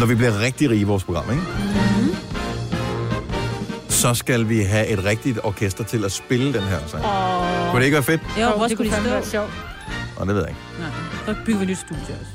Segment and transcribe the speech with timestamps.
[0.00, 1.42] Når vi bliver rigtig rige i vores program, ikke?
[1.42, 2.16] Mm-hmm.
[3.88, 7.04] Så skal vi have et rigtigt orkester til at spille den her sang.
[7.04, 7.70] Åh.
[7.70, 8.20] Kunne det ikke være fedt?
[8.40, 9.30] Jo, hvor det skulle kunne de fandme være stå?
[9.30, 9.50] sjovt.
[10.16, 10.60] Og det ved jeg ikke.
[10.80, 10.90] Nej,
[11.26, 12.32] så bygger vi et nyt studie også.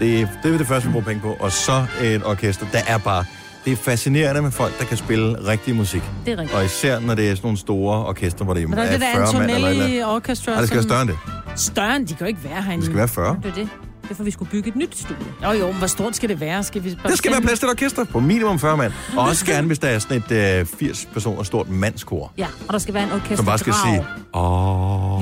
[0.00, 1.36] Det, det er det første, vi bruger penge på.
[1.40, 2.66] Og så et orkester.
[2.72, 3.24] Der er bare...
[3.64, 6.02] Det er fascinerende med folk, der kan spille rigtig musik.
[6.26, 6.58] Det er rigtigt.
[6.58, 8.92] Og især, når det er sådan nogle store orkester, hvor det Men der er er
[8.92, 10.52] det der 40 mand eller et eller Orchestra.
[10.52, 11.60] Nej, det skal være som- større end det.
[11.60, 12.76] Større end de kan jo ikke være herinde.
[12.76, 13.36] Det skal være 40.
[13.42, 13.68] Det er det.
[14.10, 15.26] Derfor vi skulle bygge et nyt studie.
[15.44, 16.62] Jo, jo, men hvor stort skal det være?
[16.64, 18.92] Skal vi bare Der skal være plads til et orkester på minimum 40 mand.
[19.16, 22.72] Og også gerne, hvis der er sådan et øh, 80 personer stort mandskor, Ja, og
[22.72, 23.36] der skal være en orkester.
[23.36, 24.04] som bare skal sige,
[24.34, 25.20] åh,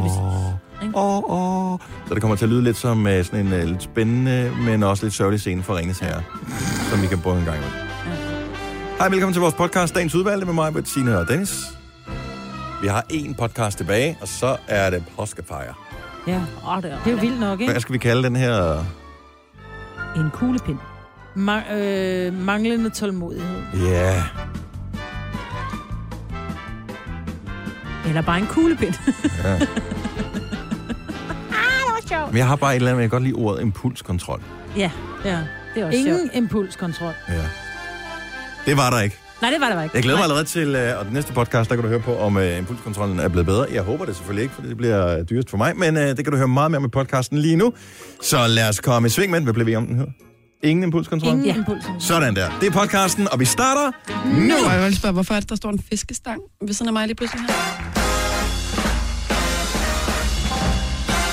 [0.94, 1.22] åh,
[1.72, 1.78] åh.
[2.08, 4.82] Så det kommer til at lyde lidt som øh, sådan en øh, lidt spændende, men
[4.82, 6.22] også lidt sørgelig scene for Ringens Herre,
[6.90, 7.78] som vi kan bruge en gang imellem.
[8.98, 11.64] Hej, velkommen til vores podcast, Dagens Udvalgte med mig, Bettina og Dennis.
[12.82, 15.74] Vi har én podcast tilbage, og så er det påskefejre.
[16.28, 17.72] Ja, Åh, det er, det er jo vildt nok, ikke?
[17.72, 18.84] Hvad skal vi kalde den her?
[20.16, 20.78] En kuglepind.
[21.36, 23.62] Ma- øh, manglende tålmodighed.
[23.86, 24.22] Ja,
[28.06, 28.94] Eller bare en kuglepind.
[29.44, 29.58] ja.
[32.28, 34.42] Men jeg har bare et eller andet, jeg kan godt lide ordet impulskontrol.
[34.76, 34.90] ja,
[35.24, 35.38] Ja.
[35.74, 36.30] det er også Ingen sjovt.
[36.34, 37.12] impulskontrol.
[37.28, 37.34] Ja.
[38.66, 39.18] Det var der ikke.
[39.42, 39.96] Nej, det var der ikke.
[39.96, 42.18] Jeg glæder mig allerede til, øh, og den næste podcast, der kan du høre på,
[42.18, 43.66] om uh, impulskontrollen er blevet bedre.
[43.72, 46.30] Jeg håber det selvfølgelig ikke, for det bliver dyrest for mig, men uh, det kan
[46.32, 47.72] du høre meget mere om i podcasten lige nu.
[48.22, 49.44] Så lad os komme i sving med den.
[49.44, 50.06] Hvad bliver vi om den her?
[50.62, 51.30] Ingen impulskontrol?
[51.32, 51.54] Ingen Ja.
[51.56, 52.00] impulskontrol.
[52.02, 52.50] Sådan der.
[52.60, 53.90] Det er podcasten, og vi starter
[54.48, 54.54] nu.
[54.66, 57.06] Og jeg vil spørge, hvorfor er det, der står en fiskestang ved siden af mig
[57.06, 57.54] lige pludselig her?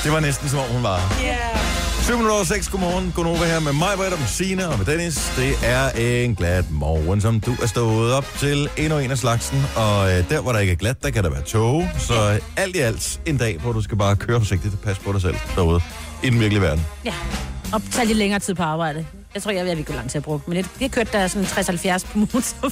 [0.03, 0.99] Det var næsten som om hun var.
[1.25, 1.54] Yeah.
[2.05, 3.11] 7 minutter over 6, godmorgen.
[3.15, 5.33] Godnova her med mig, Britta, med Signe og med Dennis.
[5.37, 9.63] Det er en glad morgen, som du er stået op til endnu en af slagsen.
[9.75, 11.87] Og øh, der, hvor der ikke er glat, der kan der være tog.
[11.97, 15.01] Så øh, alt i alt en dag, hvor du skal bare køre forsigtigt og passe
[15.01, 15.81] på dig selv derude
[16.23, 16.85] i den virkelige verden.
[17.05, 17.13] Ja,
[17.73, 19.05] og tage lidt længere tid på arbejde.
[19.33, 20.41] Jeg tror, jeg ved, at vi går lang tid at bruge.
[20.47, 22.71] Men det, det kørte der sådan 60-70 på motorvej.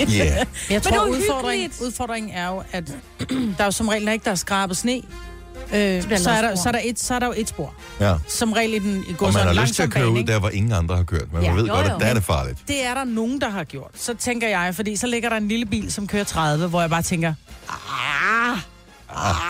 [0.00, 0.08] Yeah.
[0.08, 2.84] Men jeg Men det tror, var udfordring, udfordringen er jo, at
[3.56, 5.02] der er jo som regel, ikke der er skrabet sne,
[5.74, 7.74] øh, så, der er der, så, er der et, så er der jo et spor.
[8.00, 8.14] Ja.
[8.28, 10.10] Som regel i den i går Og så man en har lyst til at køre
[10.10, 11.32] ud der, hvor ingen andre har kørt.
[11.32, 11.48] Men Ja.
[11.48, 11.94] man ved Jo, godt, jo.
[11.94, 12.58] at der er det farligt.
[12.68, 13.90] Det er der nogen, der har gjort.
[13.94, 16.90] Så tænker jeg, fordi så ligger der en lille bil, som kører 30, hvor jeg
[16.90, 17.34] bare tænker,
[17.68, 18.58] ah,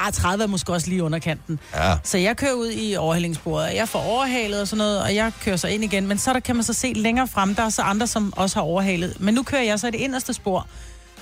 [0.07, 1.59] ah 30 er måske også lige under kanten.
[1.75, 1.95] Ja.
[2.05, 5.33] Så jeg kører ud i overhældingsbordet, og jeg får overhalet og sådan noget, og jeg
[5.45, 6.07] kører så ind igen.
[6.07, 8.57] Men så der kan man så se længere frem, der er så andre, som også
[8.57, 9.17] har overhalet.
[9.21, 10.67] Men nu kører jeg så i det inderste spor.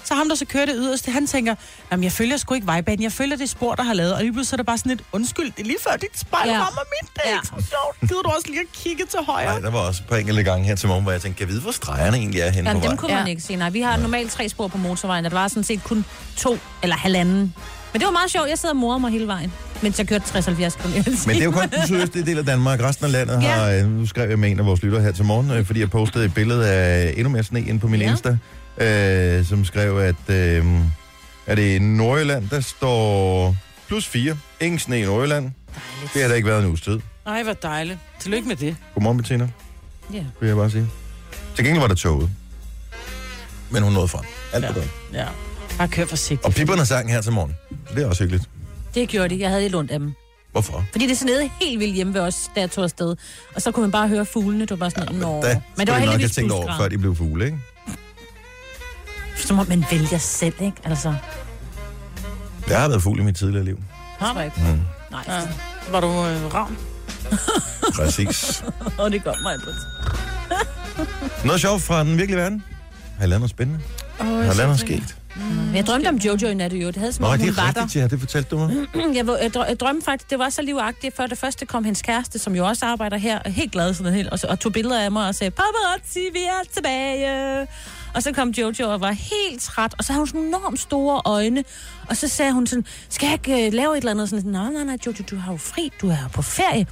[0.05, 1.55] Så ham, der så kører det yderste, han tænker,
[1.91, 4.15] jamen jeg følger sgu ikke vejbanen, jeg følger det spor, der har lavet.
[4.15, 6.19] Og lige pludselig så er det bare sådan et, undskyld, det er lige før dit
[6.21, 6.55] spejl Ja.
[6.55, 7.35] rammer mit, det er Ja.
[7.37, 8.01] ikke så sjovt.
[8.11, 9.45] Gider du også lige at kigge til højre?
[9.45, 11.53] Nej, der var også på enkelte gange her til morgen, hvor jeg tænkte, kan jeg
[11.53, 12.97] vide, hvor stregerne egentlig er henne Jamen, på dem vej?
[12.97, 13.31] kunne man Ja.
[13.31, 13.57] ikke se.
[13.57, 16.05] Nej, vi har normalt tre spor på motorvejen, og der var sådan set kun
[16.37, 17.55] to eller halvanden.
[17.93, 18.49] Men det var meget sjovt.
[18.49, 20.93] Jeg sidder og morer mig hele vejen, mens jeg kørte 60-70 km.
[20.93, 22.83] Men det er jo kun den sydøstlige del af Danmark.
[22.83, 23.49] Resten af landet Ja.
[23.49, 23.71] har...
[23.71, 25.91] øh, Nu skrev jeg med en af vores lyttere her til morgen, øh, fordi jeg
[25.91, 28.11] postede et billede af endnu mere sne ind på min Ja.
[28.11, 28.37] Insta,
[28.79, 30.67] øh, som skrev, at øh,
[31.47, 33.57] er det i Nordjylland, der står
[33.89, 34.37] plus 4.
[34.61, 35.51] Ingen sne i Nordjylland.
[36.15, 37.01] Det har der ikke været en uges tid.
[37.27, 37.99] Nej, hvor dejligt.
[38.21, 38.77] Tillykke med det.
[38.95, 39.49] Godmorgen, Bettina,
[40.13, 40.25] Ja.
[40.41, 40.87] vil jeg bare sige.
[41.57, 42.31] Til gengæld var der toget.
[43.71, 44.25] Men hun nåede frem.
[44.53, 44.73] Alt Ja.
[44.73, 44.91] godt.
[45.13, 45.25] Ja.
[45.79, 46.45] Bare kør forsigtigt.
[46.47, 47.55] Og pipperne sang her til morgen.
[47.89, 48.49] Så det er også hyggeligt.
[48.95, 49.41] Det gjorde de.
[49.41, 50.13] Jeg havde lidt ondt af dem.
[50.53, 50.85] Hvorfor?
[50.93, 53.17] Fordi det sneede helt vildt hjemme ved os, da jeg tog afsted.
[53.55, 54.61] Og så kunne man bare høre fuglene.
[54.61, 55.27] Det var bare sådan, ja, Nå.
[55.27, 57.45] Da Men det var skulle jeg nok have heldigvis tænkt over, før de blev fugle,
[57.47, 57.59] ikke?
[59.45, 60.77] Som om man vælger selv, ikke?
[60.85, 61.15] Altså,
[62.69, 63.77] Jeg har været fugl i mit tidligere liv.
[63.77, 63.85] det
[64.19, 64.61] tror jeg ikke.
[64.61, 64.81] Mm.
[65.11, 65.41] Nej, Ja.
[65.91, 66.77] Var du øh, ravn?
[67.97, 68.65] Præcis.
[68.99, 69.57] og det gør mig
[71.47, 72.65] Noget sjovt fra den virkelige verden.
[73.19, 73.81] Har I lavet noget spændende?
[74.21, 75.17] Oh, Har I lavet noget sket?
[75.37, 76.87] Men jeg drømte om Jojo i nat, jo.
[76.87, 77.83] Det havde som Nå, om, det hun er var der.
[77.83, 78.09] rigtigt, ja.
[78.09, 78.87] Det fortalte du mig.
[79.17, 81.85] Jeg, var- jeg, drø- jeg drømte faktisk, det var så livagtigt, før det første kom
[81.85, 85.01] hendes kæreste, som jo også arbejder her, helt glad sådan helt, og, og tog billeder
[85.01, 87.67] af mig og sagde, paparazzi, vi er tilbage.
[88.15, 91.23] Og så kom Jojo og var helt træt, og så havde hun sådan enormt store
[91.25, 91.65] øjne,
[92.09, 94.29] og så sagde hun sådan, skal jeg ikke uh, lave et eller andet?
[94.31, 96.87] Sådan, nej, nej, nej, Jojo, du har jo fri, du er på ferie.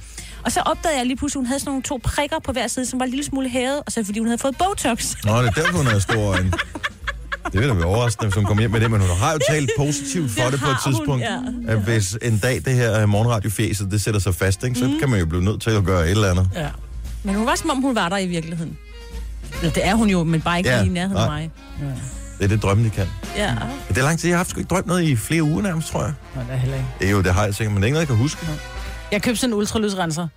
[0.45, 2.67] Og så opdagede jeg lige pludselig, at hun havde sådan nogle to prikker på hver
[2.67, 5.15] side, som var en lille smule hævet, og så fordi hun havde fået Botox.
[5.25, 6.51] Nå, det er derfor, hun har store øjne.
[7.51, 9.39] Det vil da være overraskende, hvis hun kommer hjem med det, men hun har jo
[9.49, 11.23] talt positivt for det, Det på et har hun, tidspunkt.
[11.23, 11.37] ja.
[11.73, 14.99] At hvis en dag det her morgenradiofjæset, det sætter sig fast, ikke, så Mhm.
[14.99, 16.49] kan man jo blive nødt til at gøre et eller andet.
[16.55, 16.69] Ja.
[17.23, 18.77] Men hun var som om, hun var der i virkeligheden.
[19.59, 21.51] Eller det er hun jo, men bare ikke Ja, ja, lige i nærheden af mig.
[22.37, 23.07] Det er det drømme, de kan.
[23.35, 23.55] Ja.
[23.89, 25.87] Det er lang tid, jeg har haft sgu ikke drømt noget i flere uger nærmest,
[25.87, 26.13] tror jeg.
[26.35, 26.87] Nej, det er heller ikke.
[26.99, 28.47] Det jo, det har jeg sikkert, men det er ikke noget, jeg kan huske.
[29.11, 30.27] Jeg købte sådan en ultralysrenser.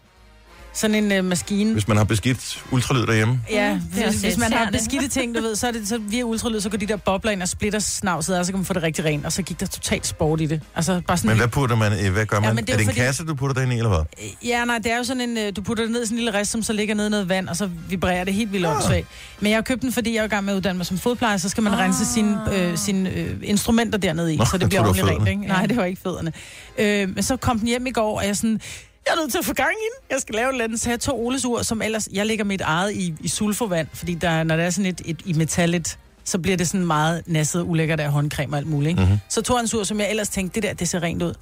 [0.76, 1.72] Sådan en øh, maskine.
[1.72, 3.40] Hvis man har beskidt ultralyd derhjemme.
[3.50, 6.60] Ja, hvis, hvis man har beskidte ting, du ved, så, er det, så via ultralyd,
[6.60, 8.82] så går de der bobler ind og splitter snavset, og så kan man få det
[8.82, 10.60] rigtig rent, og så gik der totalt sport i det.
[10.76, 12.08] Altså bare sådan Men en- hvad putter man i?
[12.08, 12.54] Hvad gør man?
[12.54, 14.24] men det er er det en fordi- kasse, du putter derinde i, eller hvad?
[14.44, 16.24] Ja, nej, det er jo sådan en, øh, du putter det ned i sådan en
[16.24, 18.66] lille rest, som så ligger nede i noget vand, og så vibrerer det helt vildt
[18.66, 19.06] åndssvagt.
[19.40, 20.98] Men jeg har købt den, fordi jeg er i gang med at uddanne mig som
[20.98, 24.68] fodplejer, så skal man rense sine, øh, sine øh, instrumenter dernede i, Nå, så det
[24.68, 25.42] bliver ordentligt rent, ikke?
[25.42, 26.32] Nej, det var ikke fødderne.
[26.78, 28.60] Øh, men så kom den hjem i går, og jeg sådan,
[29.06, 30.06] jeg er nødt til at få gang i den.
[30.14, 30.80] Jeg skal lave et eller andet.
[30.80, 34.14] Så jeg tog Oles ur, som ellers, jeg lægger mit eget i, i sulfovand, fordi
[34.14, 37.60] der, når det er sådan et, et i metallet, så bliver det sådan meget nasset
[37.60, 38.88] og ulækkert af håndcreme og alt muligt.
[38.88, 39.00] Ikke?
[39.00, 39.10] Mhm.
[39.10, 39.20] Mm-hmm.
[39.28, 41.34] Så tog en sur, som jeg ellers tænkte, det der, det ser rent ud.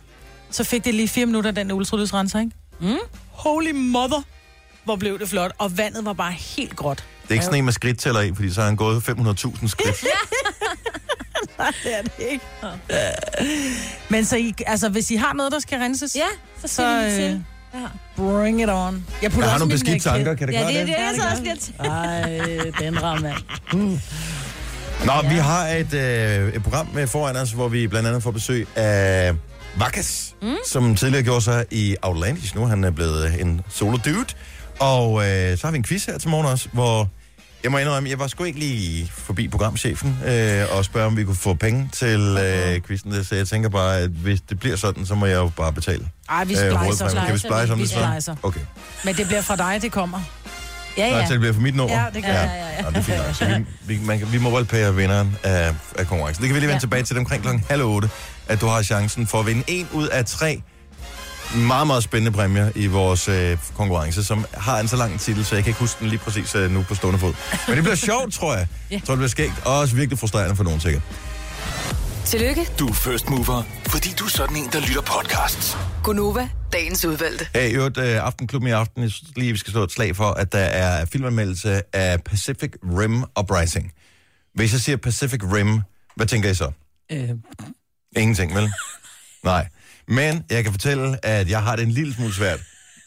[0.50, 2.52] Så fik det lige fire minutter, den der ultralydsrenser, ikke?
[2.80, 2.96] Mm.
[3.30, 4.22] Holy mother!
[4.84, 5.52] Hvor blev det flot.
[5.58, 7.04] Og vandet var bare helt gråt.
[7.22, 10.04] Det er ikke sådan en med skridttæller i, fordi så har han gået 500.000 skridt.
[11.84, 12.44] Det er det ikke.
[14.08, 16.26] Men så I, altså, hvis I har noget, der skal renses, Ja,
[16.60, 17.44] så så vi til.
[17.74, 17.86] Øh, Ja.
[18.16, 19.06] bring it on.
[19.22, 20.94] Jeg Jeg har nogle beskidte øh, tanker, kan det Ja, klare det er det?
[20.96, 21.74] det, jeg så Ja, også til.
[21.78, 23.32] Ej, den rammer.
[25.06, 28.30] Nå, vi har et, øh, et program med foran os, hvor vi blandt andet får
[28.30, 29.32] besøg af
[29.76, 30.54] Vakas, mm.
[30.66, 32.56] som tidligere gjorde sig i Outlandish.
[32.56, 34.24] Nu er han er blevet en solo dude.
[34.80, 37.08] Og øh, så har vi en quiz her til morgen også, hvor
[37.64, 41.24] jeg må indrømme, jeg var sgu ikke lige forbi programchefen øh, og spørge, om vi
[41.24, 43.24] kunne få penge til øh, quizzen.
[43.24, 46.08] Så jeg tænker bare, at hvis det bliver sådan, så må jeg jo bare betale.
[46.30, 46.76] Ej, vi øh, splicer.
[46.78, 47.24] hovedpræmien.
[47.24, 48.36] Kan vi splice om vi det så?
[48.42, 48.60] Okay.
[49.04, 50.20] Men det bliver fra dig, det kommer.
[50.98, 51.16] Ja, Ja.
[51.18, 51.26] ja.
[51.26, 51.96] Så det bliver for mit nummer?
[51.96, 52.48] Ja, det gør Ja, det.
[52.50, 52.82] ja, ja.
[52.82, 53.34] Nå, det er fint nok.
[53.34, 53.64] Så vi,
[53.98, 56.42] vi, man, kan- vi må vel pære vinderen af, af konkurrencen.
[56.42, 56.78] Det kan vi lige vende Ja.
[56.80, 58.10] tilbage til omkring klokken halv otte,
[58.48, 60.62] at du har chancen for at vinde en ud af tre
[61.56, 65.54] meget, meget spændende præmier i vores øh, konkurrence, som har en så lang titel, så
[65.54, 67.34] jeg kan ikke huske den lige præcis øh, nu på stående fod.
[67.68, 68.66] Men det bliver sjovt, tror jeg.
[68.90, 71.02] Jeg tror, det bliver skægt, og også virkelig frustrerende for nogen sikkert.
[72.24, 75.76] Tillykke, Du er first mover, fordi du er sådan en, der lytter podcasts.
[76.02, 77.46] Gunova, dagens udvalgte.
[77.54, 80.16] Hey, i øvrigt, øh, Aftenklubben i aften, jeg synes lige, vi skal slå et slag
[80.16, 83.92] for, at der er filmanmeldelse af Pacific Rim Uprising.
[84.54, 85.80] Hvis jeg siger Pacific Rim,
[86.16, 86.70] hvad tænker I så?
[87.12, 87.28] Øh,
[88.16, 88.72] Ingenting, vel?
[89.44, 89.68] Nej.
[90.08, 92.60] Men jeg kan fortælle, at jeg har det en lille smule svært.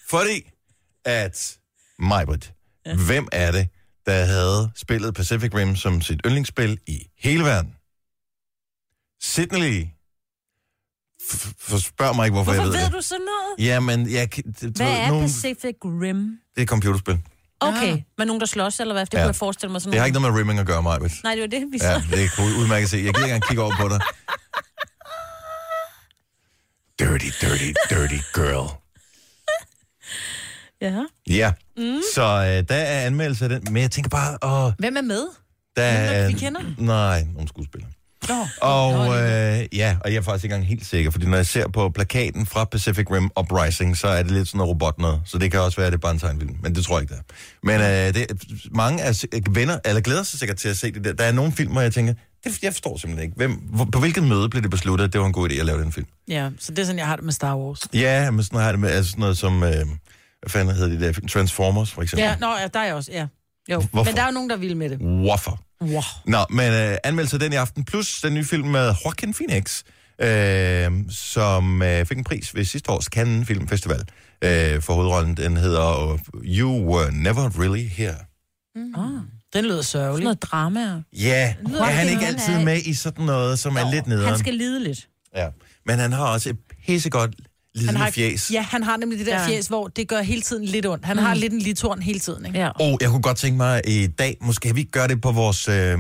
[0.10, 0.50] Fordi
[1.06, 1.58] at
[2.00, 2.54] Majbrit,
[2.86, 2.96] ja.
[2.96, 3.68] hvem er det,
[4.06, 7.72] der havde spillet Pacific Rim som sit yndlingsspil i hele verden?
[9.22, 9.90] Sidney Lee.
[11.22, 12.94] F- f- spørg mig ikke, hvorfor, Hvorfor jeg ved, ved det.
[12.94, 13.68] du sådan noget?
[13.70, 16.18] Jamen, jeg, kan- det, Hvad er nogen, Pacific Rim?
[16.56, 17.20] det er et computerspil.
[17.60, 18.02] Okay, Ja.
[18.18, 19.06] med nogen, der slås, eller hvad?
[19.06, 19.18] Det Ja.
[19.20, 21.12] kunne jeg forestille mig sådan Det har ikke noget med rimming at gøre, Majbrit.
[21.24, 21.88] Nej, det var det, vi så.
[21.88, 22.98] Ja, det er udmærket se.
[22.98, 24.00] Jeg gider ikke engang kigge over på dig.
[27.00, 28.70] Dirty, dirty, dirty girl.
[30.82, 31.04] Ja.
[31.28, 32.02] Ja, mm.
[32.16, 33.74] så øh, der er anmeldelse af den.
[33.74, 35.28] Men jeg tænker bare, åh, hvem er med?
[35.78, 36.28] der er...
[36.28, 36.62] vi kender?
[36.78, 37.90] Nej, nogle skuespillere.
[38.30, 38.48] Nå.
[38.62, 41.68] Og øh, ja, og jeg er faktisk ikke engang helt sikker, fordi når jeg ser
[41.68, 45.22] på plakaten fra Pacific Rim Uprising, så er det lidt sådan noget robot noget.
[45.26, 47.02] Så det kan også være, at det er bare en tegnfilm, men det tror jeg
[47.02, 47.34] ikke, det er.
[47.64, 51.14] Men øh, det, mange er, venner, eller glæder sig sikkert til at se det der.
[51.14, 52.14] Der er nogle film, hvor jeg tænker,
[52.44, 53.36] det, jeg forstår simpelthen ikke.
[53.36, 55.66] Hvem, hvor, på hvilket møde blev det besluttet, at det var en god idé at
[55.66, 56.08] lave den film?
[56.28, 57.80] Ja, så det er sådan, jeg har det med Star Wars.
[57.94, 61.00] Ja, men sådan har jeg det med altså sådan noget som, øh, hvad fanden hedder
[61.00, 61.28] de der film?
[61.28, 62.24] Transformers, for eksempel.
[62.24, 63.28] Ja, nå, ja, der er jeg også, ja.
[63.70, 64.12] Jo, Hvorfor?
[64.12, 64.98] men der er jo nogen, der vil med det.
[64.98, 65.64] Hvorfor?
[65.82, 66.02] Wow.
[66.26, 69.84] Nå, men øh, anmeldelse den i aften, plus den nye film med Joaquin Phoenix,
[70.22, 74.04] øh, som øh, fik en pris ved sidste års Cannes Filmfestival
[74.42, 75.38] øh, for hovedrollen.
[75.38, 78.16] Den hedder øh, You Were Never Really Here.
[78.96, 79.22] Oh,
[79.54, 80.24] Den lyder sådan sørgelig.
[80.24, 81.02] noget drama.
[81.14, 84.28] Ja, lyder er han ikke altid med i sådan noget, som er lidt nederen?
[84.30, 85.08] Han skal lide lidt.
[85.36, 85.48] Ja.
[85.86, 87.36] Men han har også et pissegodt
[87.76, 88.52] lidende har, fjes.
[88.54, 89.48] Ja, han har nemlig det der Ja.
[89.48, 91.06] fjes, hvor det gør hele tiden lidt ondt.
[91.06, 91.24] Han mm.
[91.24, 92.60] har lidt en litorn hele tiden, ikke?
[92.60, 92.70] Ja.
[92.70, 96.00] Og jeg kunne godt tænke mig i dag, måske vi gøre det på vores, øh,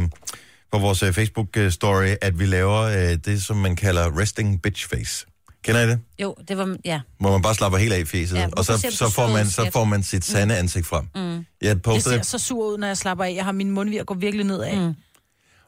[0.71, 5.25] på vores øh, Facebook-story, at vi laver øh, det, som man kalder resting bitch face.
[5.67, 5.99] Kender I det?
[6.19, 6.75] Jo, det var...
[6.85, 6.99] Ja.
[7.19, 9.69] Hvor man bare slapper helt af i fjeset, Ja, og så, så, får man, så
[9.73, 10.59] får man sit sande mm.
[10.59, 11.05] ansigt frem.
[11.15, 11.21] Mm.
[11.21, 13.33] Jeg Jeg postede, ser så sur ud, når jeg slapper af.
[13.35, 14.75] Jeg har min mundvir går virkelig nedad.
[14.75, 14.93] Mm.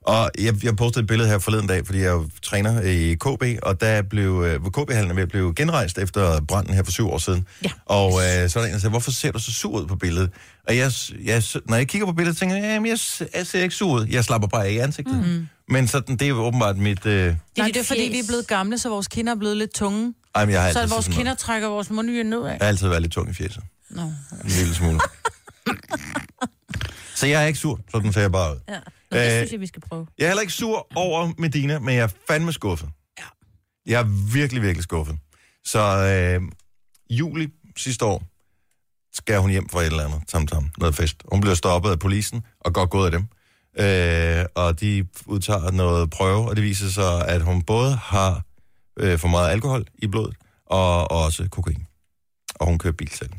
[0.02, 3.60] og jeg, jeg postede et billede her forleden dag, fordi jeg jo træner i KB,
[3.64, 7.18] og der blev øh, KB-hallen ved at blive genrejst efter branden her for syv år
[7.18, 7.46] siden.
[7.64, 7.70] Ja.
[7.86, 9.96] Og øh, så er der en, der siger, hvorfor ser du så sur ud på
[9.96, 10.30] billedet?
[10.68, 10.92] Og jeg,
[11.24, 12.98] jeg, når jeg kigger på billedet, tænker jeg, jamen, jeg,
[13.36, 14.08] jeg ser ikke sur ud.
[14.10, 15.26] Jeg slapper bare af i ansigtet.
[15.26, 15.48] Mm.
[15.70, 17.06] Men sådan, det er jo åbenbart mit...
[17.06, 19.58] Øh, Nej, dit det er fordi, vi er blevet gamle, så vores kinder er blevet
[19.58, 20.14] lidt tunge.
[20.36, 21.38] ej, men jeg har Så altid vores sådan kinder noget.
[21.40, 22.46] trækker vores mundvir nedad.
[22.46, 23.64] Jeg har altid været lidt tung i fjeset.
[23.90, 24.02] Nå.
[24.02, 25.00] En lille smule.
[27.16, 28.60] så jeg er ikke sur, sådan ser jeg bare ud.
[28.70, 28.80] ja.
[29.12, 30.08] Nå, det Øh, synes jeg, vi skal prøve.
[30.18, 32.90] Jeg er heller ikke sur over Medina, men jeg er fandme skuffet.
[33.20, 33.24] Ja.
[33.86, 35.18] Jeg er virkelig, virkelig skuffet.
[35.66, 36.42] Så øh,
[37.10, 37.48] juli
[37.78, 38.24] sidste år
[39.14, 41.16] skal hun hjem fra et eller andet tam-tam, noget fest.
[41.32, 43.26] Hun bliver stoppet af polisen, og godt gået af dem.
[43.80, 48.44] Øh, og de udtager noget prøve, og det viser sig, at hun både har
[49.00, 50.36] øh, for meget alkohol i blodet,
[50.66, 51.86] og også kokain.
[52.56, 53.30] Og hun kører bil selv.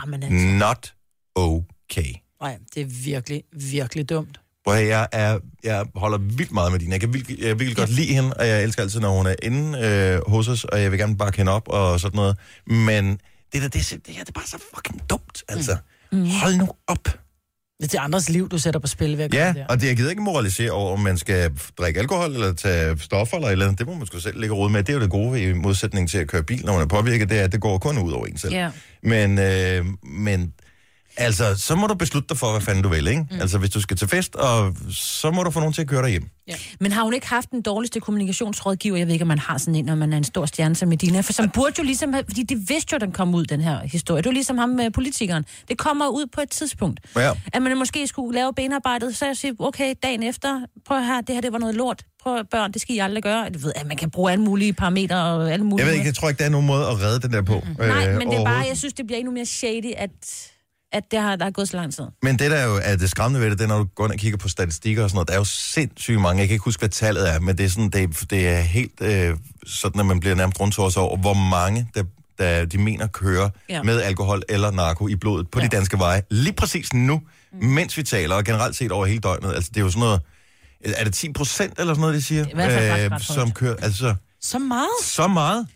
[0.00, 0.46] Jamen, altså.
[0.46, 0.94] Not
[1.34, 2.14] okay.
[2.40, 4.40] Nej, det er virkelig, virkelig dumt.
[4.62, 6.92] Hvor jeg, er, jeg holder vildt meget med din.
[6.92, 9.34] Jeg kan virkelig, jeg vil godt lide hende, og jeg elsker altid, når hun er
[9.42, 12.36] inde øh, hos os, og jeg vil gerne bakke hende op og sådan noget.
[12.66, 13.20] Men
[13.52, 15.76] det der, det, er det her, det er bare så fucking dumt, altså.
[16.12, 16.26] Mm.
[16.42, 17.08] Hold nu op.
[17.82, 19.86] Det er andres liv, du sætter på spil ved at Ja, gøre det og det,
[19.88, 23.52] jeg gider ikke moralisere over, om man skal drikke alkohol eller tage stoffer eller et
[23.52, 23.78] eller andet.
[23.78, 24.82] Det må man sgu selv lægge råd med.
[24.82, 27.28] Det er jo det gode i modsætning til at køre bil, når man er påvirket,
[27.30, 28.52] det er, at det går kun ud over en selv.
[28.54, 28.70] Ja.
[29.02, 30.52] Men, øh, men
[31.16, 33.26] altså, så må du beslutte dig for, hvad fanden du vil, ikke?
[33.30, 33.40] Mm.
[33.40, 36.02] Altså, hvis du skal til fest, og så må du få nogen til at køre
[36.02, 36.30] dig hjem.
[36.80, 38.96] Men har hun ikke haft den dårligste kommunikationsrådgiver?
[38.96, 40.88] Jeg ved ikke, om man har sådan en, når man er en stor stjerne som
[40.88, 41.20] Medina.
[41.20, 43.80] For som burde jo ligesom have, fordi de vidste jo, den kom ud, den her
[43.80, 44.22] historie.
[44.22, 45.44] Det var ligesom ham med politikeren.
[45.68, 47.00] Det kommer ud på et tidspunkt.
[47.16, 47.32] Ja.
[47.52, 51.34] At man måske skulle lave benarbejdet, så jeg sige, okay, dagen efter, prøv her, det
[51.34, 52.04] her, det var noget lort.
[52.22, 53.50] Prøv at børn, det skal I aldrig gøre.
[53.50, 56.06] Du ved, at man kan bruge alle mulige parametre og alle mulige Jeg ved ikke,
[56.06, 57.62] jeg tror ikke, der er nogen måde at redde den der på.
[57.66, 57.84] Mm.
[57.86, 60.10] Nej, men det er bare, jeg synes, det bliver endnu mere shady, at,
[60.94, 62.04] at det har, der er gået så lang tid.
[62.22, 64.12] Men det, der jo er det skræmmende ved det, det er, når du går ind
[64.12, 66.64] og kigger på statistikker og sådan noget, der er jo sindssygt mange, jeg kan ikke
[66.64, 69.36] huske, hvad tallet er, men det er, sådan, det, er- det er helt øh,
[69.66, 72.04] sådan, at man bliver nærmest rundt over, hvor mange, der,
[72.38, 73.74] der de mener kører ja.
[73.74, 73.82] Ja.
[73.82, 75.64] med alkohol eller narko i blodet på ja.
[75.64, 77.22] de danske veje, lige præcis nu,
[77.52, 77.66] mm.
[77.66, 79.54] mens vi taler, og generelt set over hele døgnet.
[79.54, 80.20] Altså, det er jo sådan noget,
[80.84, 82.44] er det 10 procent eller sådan noget, de siger?
[82.54, 83.22] Hvert fald ret, ret højt.
[83.22, 84.88] som kører, altså, Så meget?
[85.02, 85.66] så meget.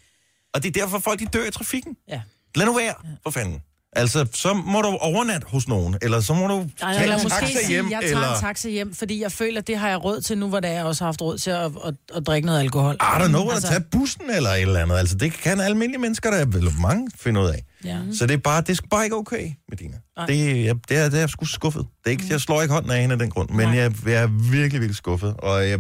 [0.55, 1.97] Og det er derfor, folk de dør i trafikken.
[2.09, 2.21] Ja.
[2.55, 3.61] Lad nu være, for fanden.
[3.93, 7.47] Altså, så må du overnatte hos nogen, eller så må du tage Eller en taxa
[7.47, 8.35] sige, hjem, jeg tager eller...
[8.35, 10.73] en taxa hjem, fordi jeg føler, at det har jeg råd til nu, hvor er,
[10.73, 12.95] jeg også har haft råd til at, at, at drikke noget alkohol.
[12.95, 13.67] I don't know, altså...
[13.67, 14.97] at tage bussen eller et eller andet.
[14.97, 17.63] Altså, det kan almindelige mennesker, der eller mange, finde ud af.
[17.85, 17.99] Ja.
[18.13, 19.97] Så det er bare, det er bare ikke okay, Medina.
[20.27, 21.87] Det, jeg, det, er, det er jeg sgu skuffet.
[22.05, 24.23] Det er ikke, jeg slår ikke hånden af hende af den grund, men jeg, jeg
[24.23, 25.35] er virkelig, virkelig skuffet.
[25.39, 25.79] Og jeg,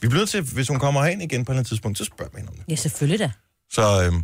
[0.00, 2.04] vi bliver nødt til, hvis hun kommer herind igen på et eller andet tidspunkt, så
[2.04, 2.64] spørger vi hende om det.
[2.68, 3.30] Ja, selvfølgelig da.
[3.72, 4.22] Så øhm,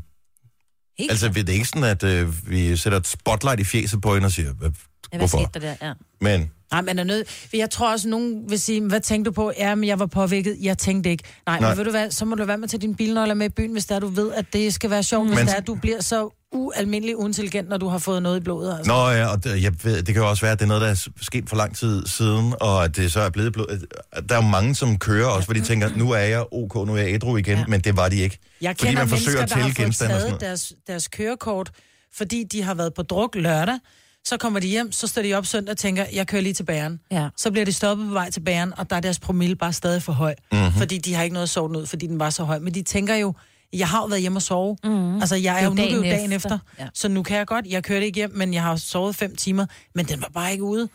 [0.98, 4.14] Helt altså, det er ikke sådan, at øh, vi sætter et spotlight i fjeset på
[4.14, 5.38] hende og siger, hvad, ja, hvad hvorfor?
[5.52, 5.86] skete der der?
[5.86, 5.92] Ja.
[6.20, 7.48] Men Nej, men er nødt.
[7.52, 9.52] Jeg tror også, nogen vil sige, hvad tænkte du på?
[9.58, 10.56] Ja, men jeg var påvirket.
[10.60, 11.24] Jeg tænkte ikke.
[11.46, 11.68] Nej, Nej.
[11.70, 13.72] Men ved du hvad, så må du være med til din bilnøgler med i byen,
[13.72, 16.00] hvis der du ved, at det skal være sjovt, hvis Men- der er, du bliver
[16.02, 18.76] så ualmindelig uintelligent, når du har fået noget i blodet.
[18.76, 18.92] Altså.
[18.92, 20.80] Nå ja, og det, jeg ved, det kan jo også være, at det er noget,
[20.82, 23.52] der er sket for lang tid siden, og at det så er blevet...
[23.56, 23.86] blod-
[24.28, 26.94] Der er jo mange, som kører også, hvor de tænker, nu er jeg ok, nu
[26.94, 27.64] er jeg ædru igen, ja.
[27.68, 28.38] Men det var de ikke.
[28.60, 30.40] Jeg fordi kender man forsøger mennesker, at der har tælle fået genstande og sådan noget.
[30.40, 31.70] deres, deres kørekort,
[32.16, 33.78] fordi de har været på druk lørdag.
[34.24, 36.64] Så kommer de hjem, så står de op søndag og tænker, jeg kører lige til
[36.64, 37.00] bæren.
[37.10, 37.28] Ja.
[37.36, 40.02] Så bliver de stoppet på vej til bæren, og der er deres promille bare stadig
[40.02, 40.34] for høj.
[40.52, 40.60] Mhm.
[40.60, 40.78] Mm-hmm.
[40.78, 42.58] Fordi de har ikke noget at sove ud, fordi den var så høj.
[42.58, 43.34] Men de tænker jo,
[43.72, 44.76] jeg har jo været hjemme og sove.
[44.84, 45.20] Mm-hmm.
[45.20, 46.54] Altså, jeg er, Det er jo nu er det jo dagen dagen efter.
[46.54, 46.58] efter.
[46.78, 46.86] Ja.
[46.94, 47.66] Så nu kan jeg godt.
[47.66, 49.66] Jeg kørte ikke hjem, men jeg har sovet fem timer.
[49.94, 50.88] Men den var bare ikke ude.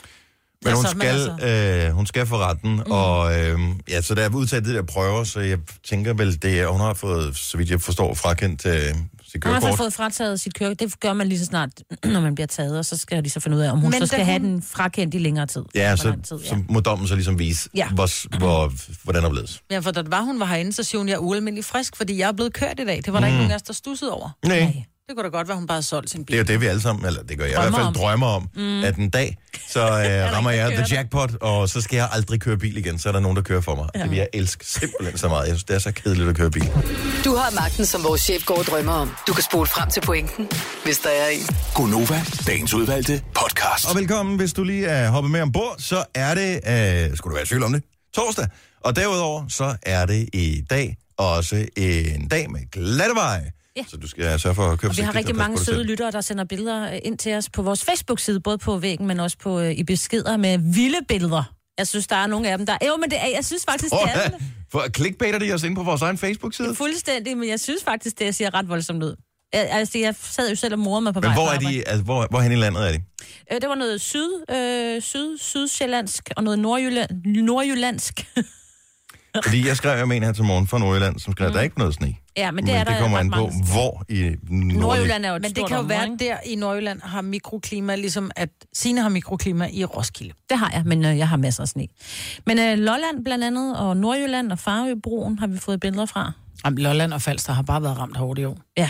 [0.66, 2.92] Men hun Altså, men skal, altså- øh, hun skal for retten, mm.
[2.92, 5.58] og øh, ja, så der er udtaget de der prøver, så jeg
[5.90, 8.96] tænker vel, det er, hun har fået, så vidt jeg forstår, frakendt øh,
[9.34, 9.78] sit Hun har kørekort.
[9.78, 10.80] fået frataget sit kørekort.
[10.80, 11.70] Det gør man lige så snart,
[12.14, 14.00] når man bliver taget, og så skal de så finde ud af, om hun Men
[14.00, 15.62] så skal da have hun- den frakendt i længere tid.
[15.76, 17.90] Ja, så, tid, så må dommen så ligesom vise, Ja.
[17.90, 18.72] hvor, hvor,
[19.04, 19.62] hvordan der blevet.
[19.72, 21.96] Ja, for da det var, hun var herinde, så siger hun, jeg er ualmindelig frisk,
[21.98, 23.02] fordi jeg er blevet kørt i dag.
[23.06, 23.32] Det var der mm.
[23.34, 24.30] ikke nogen af os, der stussede over.
[24.46, 24.84] Nej.
[25.08, 26.34] Det kunne da godt være, hun bare havde solgt sin bil.
[26.34, 27.88] Det er jo det, vi alle sammen, eller det gør jeg i Drømmer hvert fald,
[27.88, 27.94] om.
[27.94, 28.84] drømmer om, mm.
[28.84, 29.38] at en dag,
[29.70, 33.10] så øh, rammer jeg the jackpot, og så skal jeg aldrig køre bil igen, så
[33.10, 33.90] er der nogen, der kører for mig.
[33.96, 34.02] Ja.
[34.02, 35.48] Det vil jeg elske simpelthen så meget.
[35.48, 36.66] Jeg synes, det er så kedeligt at køre bil.
[37.26, 39.12] Du har magten, som vores chef går og drømmer om.
[39.28, 40.50] Du kan spole frem til pointen,
[40.84, 41.48] hvis der er en.
[41.76, 43.90] Gonova, dagens udvalgte podcast.
[43.90, 47.36] Og velkommen, hvis du lige er hoppet med ombord, så er det, øh, skulle du
[47.36, 47.84] være i tvivl om det,
[48.16, 48.48] torsdag.
[48.82, 53.52] Og derudover, så er det i dag også en dag med glatte veje.
[53.78, 53.86] Ja.
[53.88, 56.22] Så du skal sørge for at købe Og vi har rigtig mange søde lyttere, der
[56.22, 59.60] sender billeder øh, ind til os på vores Facebook-side, både på væggen, men også på,
[59.60, 61.44] øh, i beskeder med vilde billeder.
[61.78, 62.78] Jeg synes, der er nogle af dem, der...
[62.88, 64.30] Jo, men det er, jeg synes faktisk, Åh, det er.
[64.72, 66.76] For clickbaiter de os ind på vores egen Facebook-side?
[66.76, 69.16] fuldstændig, men jeg synes faktisk, det ser ret voldsomt ud.
[69.54, 71.88] Jeg, altså, jeg sad jo selv og morede mig på Men vej hvor er de,
[71.88, 73.04] altså, hvor, hvor hen i landet er de?
[73.52, 78.28] Øh, det var noget syd, øh, syd, sydsjællandsk og noget nordjylland, nordjyllandsk.
[79.44, 81.60] Fordi jeg skrev jo med en her til morgen fra Nordjylland, som skrev, at der
[81.60, 82.16] er ikke noget sne.
[82.38, 83.74] ja, men Men det er det der kommer an på, mange steder.
[83.74, 84.80] hvor i Nordjylland.
[84.80, 87.96] Nordjylland er jo et Men det kan jo være, at der i Nordjylland har mikroklima,
[87.96, 90.34] ligesom at Sine har mikroklima i Roskilde.
[90.50, 91.88] Det har jeg, men øh, jeg har masser af sne.
[92.46, 96.32] Men øh, Lolland blandt andet, og Nordjylland og Farøbroen har vi fået billeder fra.
[96.66, 98.58] Jamen, Lolland og Falster har bare været ramt hårdt i år.
[98.78, 98.90] Ja,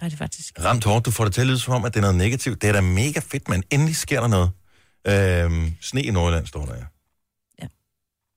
[0.00, 0.54] der er det faktisk.
[0.64, 2.62] Ramt hårdt, du får det til at lyde som om, at det er noget negativt.
[2.62, 4.50] Det er da mega fedt, men endelig sker der noget.
[5.08, 6.84] Øhm, sne i Nordjylland står der, ja.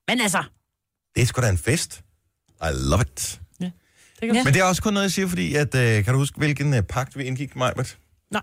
[0.08, 0.42] Men altså,
[1.18, 2.00] Det er sgu da en fest.
[2.62, 3.40] I love it.
[3.60, 3.72] Det
[4.22, 4.44] kan Ja.
[4.44, 6.74] Men det er også kun noget, jeg siger, fordi at, øh, kan du huske, hvilken
[6.74, 7.96] øh, pagt vi indgik, Majbert?
[8.32, 8.42] Nej.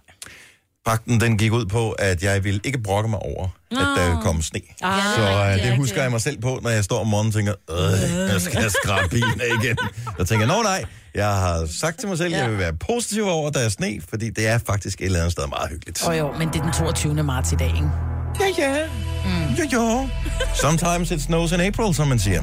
[0.86, 4.41] Pakten, den gik ud på, at jeg ville ikke brokke mig over, at der kom
[4.41, 4.60] sne.
[4.82, 7.08] Ah, Så det øh, rigtigt, det husker jeg mig selv på, når jeg står om
[7.08, 9.77] morgenen og tænker, øh, jeg skal skrabe bilen af igen.
[10.20, 12.74] Så tænker jeg, nå nej, jeg har sagt til mig selv, at jeg vil være
[12.74, 15.70] positiv over, at der er sne, fordi det er faktisk et eller andet sted meget
[15.70, 16.08] hyggeligt.
[16.08, 17.24] Åh jo, men det er den 22.
[17.24, 18.14] marts i dag, ikke?
[18.39, 18.86] Ja, ja.
[19.25, 19.54] Mm.
[19.56, 20.08] Jo, jo.
[20.54, 22.42] Sometimes it snows in April, som man siger.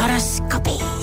[0.00, 1.00] Horoskopis.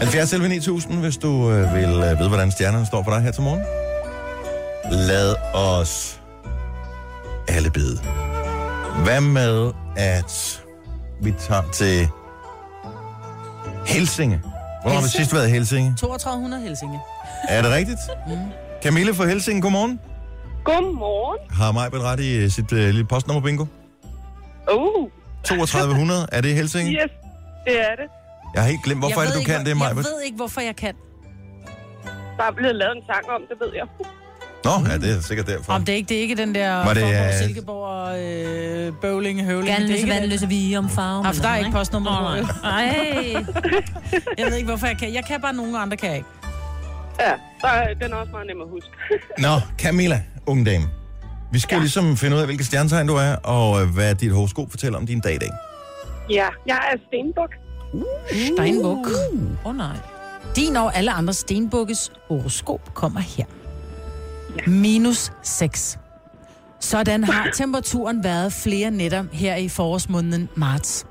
[0.00, 3.30] 70 11 9000, hvis du øh, vil øh, vide, hvordan stjernerne står for dig her
[3.30, 3.62] til morgen.
[4.90, 6.20] Lad os
[7.48, 7.98] alle bede.
[9.04, 10.62] Hvad med, at
[11.22, 12.08] vi tager til
[13.86, 14.40] Helsinge?
[14.84, 15.24] Hvornår har vi Helsinge?
[15.24, 15.94] sidst været i Helsinge?
[15.96, 16.98] 3200 Helsinge.
[17.48, 17.98] Er det rigtigt?
[18.26, 18.32] Mm.
[18.82, 20.00] Camille fra Helsinge, godmorgen.
[20.64, 21.38] Godmorgen.
[21.50, 23.66] Har Majbet ret i øh, sit øh, lille postnummer bingo?
[24.72, 25.08] Uh,
[25.44, 26.90] 3200, er det i Helsinge?
[26.92, 27.10] yes,
[27.66, 28.08] det er det.
[28.54, 30.04] Jeg har helt glemt, hvorfor Jeg er det, du ikke, kan hvor- det, Jeg Majbet?
[30.04, 30.94] ved ikke, hvorfor jeg kan.
[32.38, 33.86] Der er blevet lavet en sang om, det ved jeg.
[34.64, 35.72] Nå, ja, det er sikkert derfor.
[35.72, 38.22] Om det er ikke, det er ikke den der Var det, Faaborg, øh, Silkeborg og
[38.22, 39.66] øh, Bøvling, Høvling.
[39.68, 40.30] Gerne det er løse ikke vand, den.
[40.30, 41.34] løse vi om farven.
[41.34, 42.46] For der er ikke postnummer jo.
[42.62, 43.44] Nej.
[44.38, 45.14] Jeg ved ikke, hvorfor jeg kan.
[45.14, 46.28] Jeg kan bare nogle andre, kan jeg ikke.
[47.20, 48.90] Ja, der er, den er også meget nem at huske.
[49.46, 50.84] Nå, Camilla, unge dame.
[51.52, 51.80] Vi skal ja.
[51.80, 55.06] ligesom finde ud af, hvilke stjernetegn du er, og øh, hvad dit horoskop fortæller om
[55.06, 55.50] din dag i dag.
[56.30, 57.50] ja, jeg er stenbuk.
[58.54, 59.06] Steinbuk.
[59.06, 59.96] Åh oh, nej.
[60.56, 63.44] Din og alle andre stenbukkes horoskop kommer her.
[64.66, 65.98] Minus 6.
[66.80, 71.06] Sådan har temperaturen været flere netter her i forårsmåneden marts.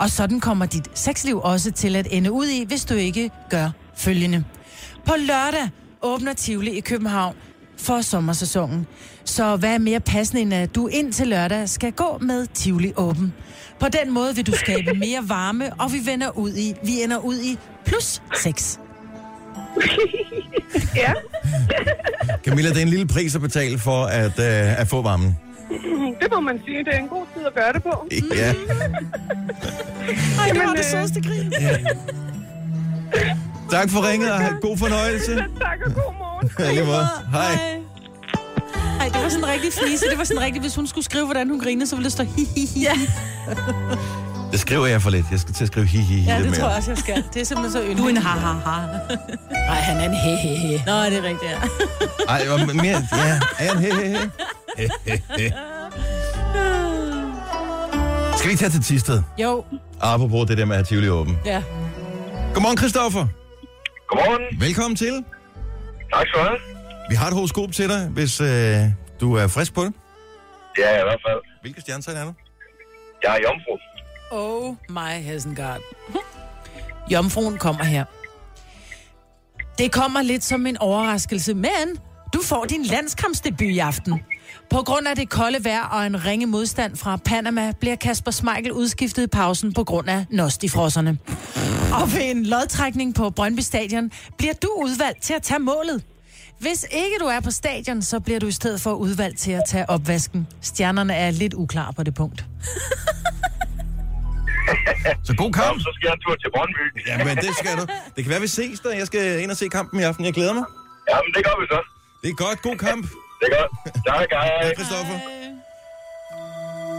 [0.00, 3.70] Og sådan kommer dit sexliv også til at ende ud i, hvis du ikke gør
[3.96, 4.44] følgende.
[5.06, 5.68] På lørdag
[6.02, 7.36] åbner Tivoli i København
[7.78, 8.86] for sommersæsonen.
[9.24, 12.92] Så hvad er mere passende, end at du ind til lørdag skal gå med Tivoli
[12.96, 13.34] åben?
[13.80, 17.18] På den måde vil du skabe mere varme, og vi vender ud i, vi ender
[17.18, 18.80] ud i plus 6.
[20.96, 21.12] Ja,
[22.48, 25.38] Camilla, det er en lille pris at betale for at, øh, at få varmen.
[26.20, 26.78] det må man sige.
[26.78, 28.06] Det er en god tid at gøre det på.
[28.34, 28.48] Ja.
[30.40, 31.52] Ej, det var Jamen, det øh, sødeste grin.
[33.70, 35.34] Tak for ringet, og god fornøjelse.
[35.66, 36.50] Tak og god morgen.
[36.58, 37.06] Ja, lige måde.
[37.32, 37.52] Hej.
[39.00, 40.04] Ej, det var sådan en rigtig flise.
[40.10, 42.22] Det var sådan rigtig, hvis hun skulle skrive, hvordan hun grinede, så ville det stå
[42.22, 42.82] hi, hi, hi.
[42.82, 42.94] Ja,
[44.52, 45.26] Det skriver jeg for lidt.
[45.30, 46.54] Jeg skal til at skrive hi, hi, hi ja det mere.
[46.54, 47.24] tror jeg også, jeg skal.
[47.34, 47.98] Det er simpelthen så yndigt.
[47.98, 48.86] Du er en ha-ha-ha.
[49.70, 50.82] Nej, han er en he, he, he.
[50.86, 51.58] Nå, det er rigtigt, ja.
[52.28, 53.06] Ej, hvor mere...
[53.12, 54.30] Ja, er jeg en he, he, he?
[54.76, 55.52] He, he, he.
[58.38, 59.22] Skal vi tage til Tisted?
[59.38, 59.64] Jo,
[60.00, 61.38] Apropos det der med at have Tivoli åben.
[61.44, 61.62] ja.
[62.54, 63.26] Godmorgen, Christoffer.
[64.08, 64.60] Godmorgen.
[64.60, 65.24] Velkommen til.
[66.14, 66.58] Tak skal du have.
[67.10, 68.48] Vi har et horoskop til dig, hvis øh,
[69.20, 69.92] du er frisk på det.
[70.76, 71.40] Det er jeg i hvert fald.
[71.62, 72.32] Hvilke stjernetegn er du?
[73.24, 73.72] Jeg er jomfru.
[74.30, 75.80] Oh my Hesengard.
[77.10, 78.04] Jomfruen kommer her.
[79.78, 81.98] Det kommer lidt som en overraskelse, men
[82.34, 84.20] du får din landskampsdebut i aften.
[84.70, 88.72] På grund af det kolde vejr og en ringe modstand fra Panama, bliver Kasper Smeichel
[88.72, 91.18] udskiftet i pausen på grund af nostifrosserne.
[92.02, 96.02] Og ved en lodtrækning på Brøndby Stadion bliver du udvalgt til at tage målet.
[96.58, 99.62] Hvis ikke du er på stadion, så bliver du i stedet for udvalgt til at
[99.68, 100.46] tage opvasken.
[100.60, 102.44] Stjernerne er lidt uklare på det punkt.
[105.28, 105.66] Så god kamp.
[105.66, 106.84] Jamen, så skal jeg en tur til Brøndby.
[107.10, 107.84] Jamen, det skal du.
[108.14, 108.90] Det kan være, vi ses der.
[109.02, 110.24] Jeg skal ind og se kampen i aften.
[110.28, 110.64] Jeg glæder mig.
[111.10, 111.80] Jamen, det gør vi så.
[112.22, 112.58] Det er godt.
[112.68, 113.04] God kamp.
[113.40, 113.70] Det er godt.
[114.10, 114.50] Tak, hej.
[114.62, 115.18] Ja, Christoffer.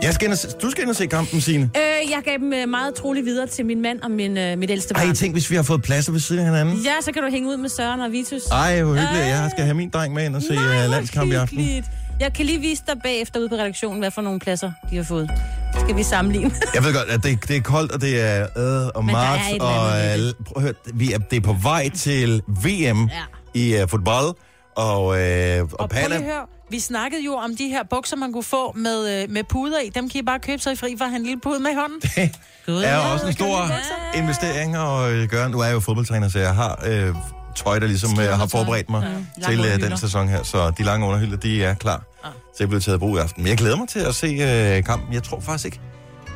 [0.02, 1.70] Jeg skal se, du skal ind og se kampen, Signe.
[1.76, 4.72] Øh, jeg gav dem øh, meget troligt videre til min mand og min, øh, mit
[4.72, 5.16] ældste Ej, barn.
[5.16, 6.76] tænk, hvis vi har fået pladser ved siden af hinanden.
[6.76, 8.42] Ja, så kan du hænge ud med Søren og Vitus.
[8.52, 9.26] Ej, hvor hyggeligt.
[9.26, 11.84] Jeg skal have min dreng med ind og se Nej, uh, hvor landskamp i aften.
[12.20, 15.04] Jeg kan lige vise dig bagefter ude på redaktionen, hvad for nogle pladser de har
[15.04, 15.30] fået.
[15.89, 16.52] Skal vi sammenligne?
[16.75, 19.43] Jeg ved godt, at det, det er koldt, og det er øh, og Men marts,
[19.52, 23.23] er og øh, prøv at høre, vi er, det er på vej til VM Ja.
[23.54, 24.36] i uh, fodbold,
[24.75, 28.71] og, øh, og, Og høre, vi snakkede jo om de her bukser, man kunne få
[28.75, 29.89] med, øh, med puder i.
[29.89, 32.02] Dem kan I bare købe sig i fri for en lille pude med i hånden.
[32.65, 33.71] Det er også en stor
[34.15, 35.49] investering at øh, gøre.
[35.49, 37.15] Nu er jeg jo fodboldtræner, så jeg har øh,
[37.56, 39.48] tøj, der ligesom øh, har forberedt mig Ja.
[39.50, 40.44] til øh, den sæson her.
[40.44, 42.04] Så de lange underhylder, de er klar
[42.58, 43.44] til at blive taget i brug i aften.
[43.44, 45.14] Men jeg glæder mig til at se øh, kampen.
[45.14, 45.80] Jeg tror faktisk ikke...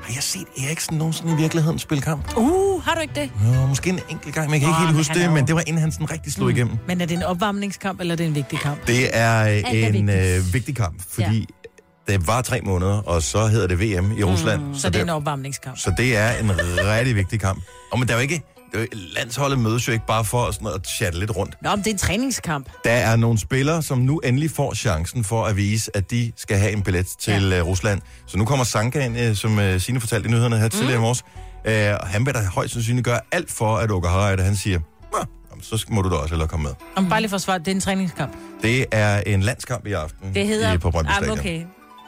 [0.04, 2.38] Har jeg set Eriksen nogensinde i virkeligheden spille kamp?
[2.38, 3.30] Uh, har du ikke det?
[3.46, 5.26] Jo, måske en enkelt gang, men jeg kan ikke Åh, helt huske er det.
[5.26, 6.78] jo- Men det var inden han sådan rigtig slog igennem.
[6.88, 8.88] Men er det en opvarmningskamp, eller er det en vigtig kamp?
[8.88, 10.38] Det er er en vigtigt.
[10.38, 11.48] øh, vigtig kamp, fordi
[12.08, 14.62] det var tre måneder, og så hedder det VM i Rusland.
[14.64, 15.78] Mm, så det er en opvarmningskamp.
[15.78, 16.52] Så det er en
[16.88, 17.64] rigtig vigtig kamp.
[17.92, 18.53] Og men der er jo ikke...
[18.76, 21.56] jo- Landsholdet mødes jo ikke bare for sådan at chatte lidt rundt.
[21.62, 22.68] Nå, men det er en træningskamp.
[22.84, 26.58] Der er nogle spillere, som nu endelig får chancen for at vise, at de skal
[26.58, 27.62] have en billet til ja.
[27.62, 28.02] Rusland.
[28.28, 31.02] Så nu kommer Sanka ind, øh, som uh, Signe fortalte i nyhederne her tidligere i
[31.02, 31.24] morges.
[31.66, 34.80] Øh, og han vil da højst sandsynligt gøre alt for, at Åke Harreide, han siger,
[35.62, 36.72] så må du da også hellere komme med.
[36.96, 38.34] Om bare lige for at svare, det er en træningskamp.
[38.62, 40.74] Det er en landskamp i aften Det hedder...
[40.74, 41.40] i, på Brøndby Stadion.
[41.40, 41.64] okay.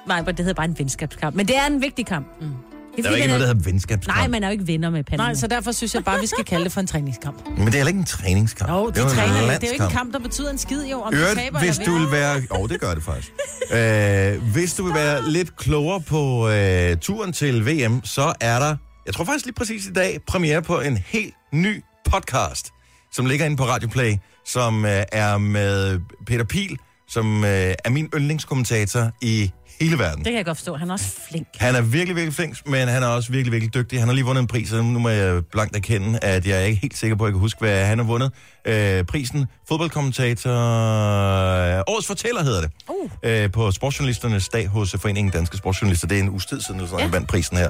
[0.07, 1.35] Nej, det hedder bare en venskabskamp.
[1.35, 2.27] Men det er en vigtig kamp.
[2.41, 2.47] Mm.
[2.95, 4.17] Det Der er jo ikke noget, der hedder venskabskamp.
[4.17, 5.27] Nej, man er jo ikke venner med Panama.
[5.29, 7.47] Nej, så derfor synes jeg bare, vi skal kalde det for en træningskamp.
[7.47, 8.71] Men det er heller ikke en træningskamp.
[8.71, 9.33] Jo, det de er jo en træner.
[9.33, 9.91] Det er jo ikke en landskamp.
[9.91, 11.01] kamp, der betyder en skid, jo.
[11.01, 12.35] Om du Øvrigt, taber hvis eller du vil være...
[12.51, 13.31] Åh, oh, det gør det faktisk.
[13.71, 18.75] Øh, hvis du vil være lidt klogere på øh, turen til VM, så er der,
[19.05, 22.71] jeg tror faktisk lige præcis i dag, premiere på en helt ny podcast,
[23.13, 24.13] som ligger inde på Radio Play,
[24.45, 26.77] som øh, er med Peter Pil,
[27.07, 27.49] som øh,
[27.85, 29.51] er min yndlingskommentator i
[29.81, 30.17] hele verden.
[30.17, 30.75] Det kan jeg godt forstå.
[30.75, 31.47] Han er også flink.
[31.57, 33.99] Han er virkelig, virkelig flink, men han er også virkelig, virkelig dygtig.
[33.99, 36.65] Han har lige vundet en pris, og nu må jeg blankt erkende, at jeg er
[36.65, 38.31] ikke helt sikker på, at jeg kan huske, hvad han har vundet.
[38.67, 43.09] Øh, prisen, fodboldkommentator, øh, årets fortæller hedder det, Uh.
[43.23, 46.07] øh, på Sportsjournalisternes dag hos Foreningen Danske Sportsjournalister.
[46.07, 46.81] Det er en uges tid siden.
[46.81, 46.97] Ja.
[46.97, 47.69] han vandt prisen her.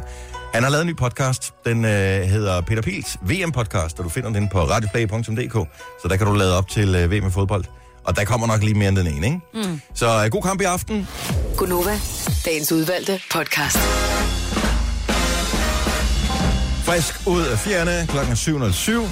[0.53, 1.91] Han har lavet en ny podcast, den øh,
[2.21, 5.53] hedder Peter Pils VM-podcast, og du finder den på radioplay.dk,
[6.01, 7.65] så der kan du lade op til øh, VM i fodbold.
[8.05, 9.39] Og der kommer nok lige mere end den ene, ikke?
[9.53, 9.81] Mm.
[9.93, 11.07] Så øh, god kamp i aften.
[11.57, 11.99] Gunova,
[12.45, 13.77] dagens udvalgte podcast.
[16.85, 19.07] Frisk ud af fjerne klokken er 7.07.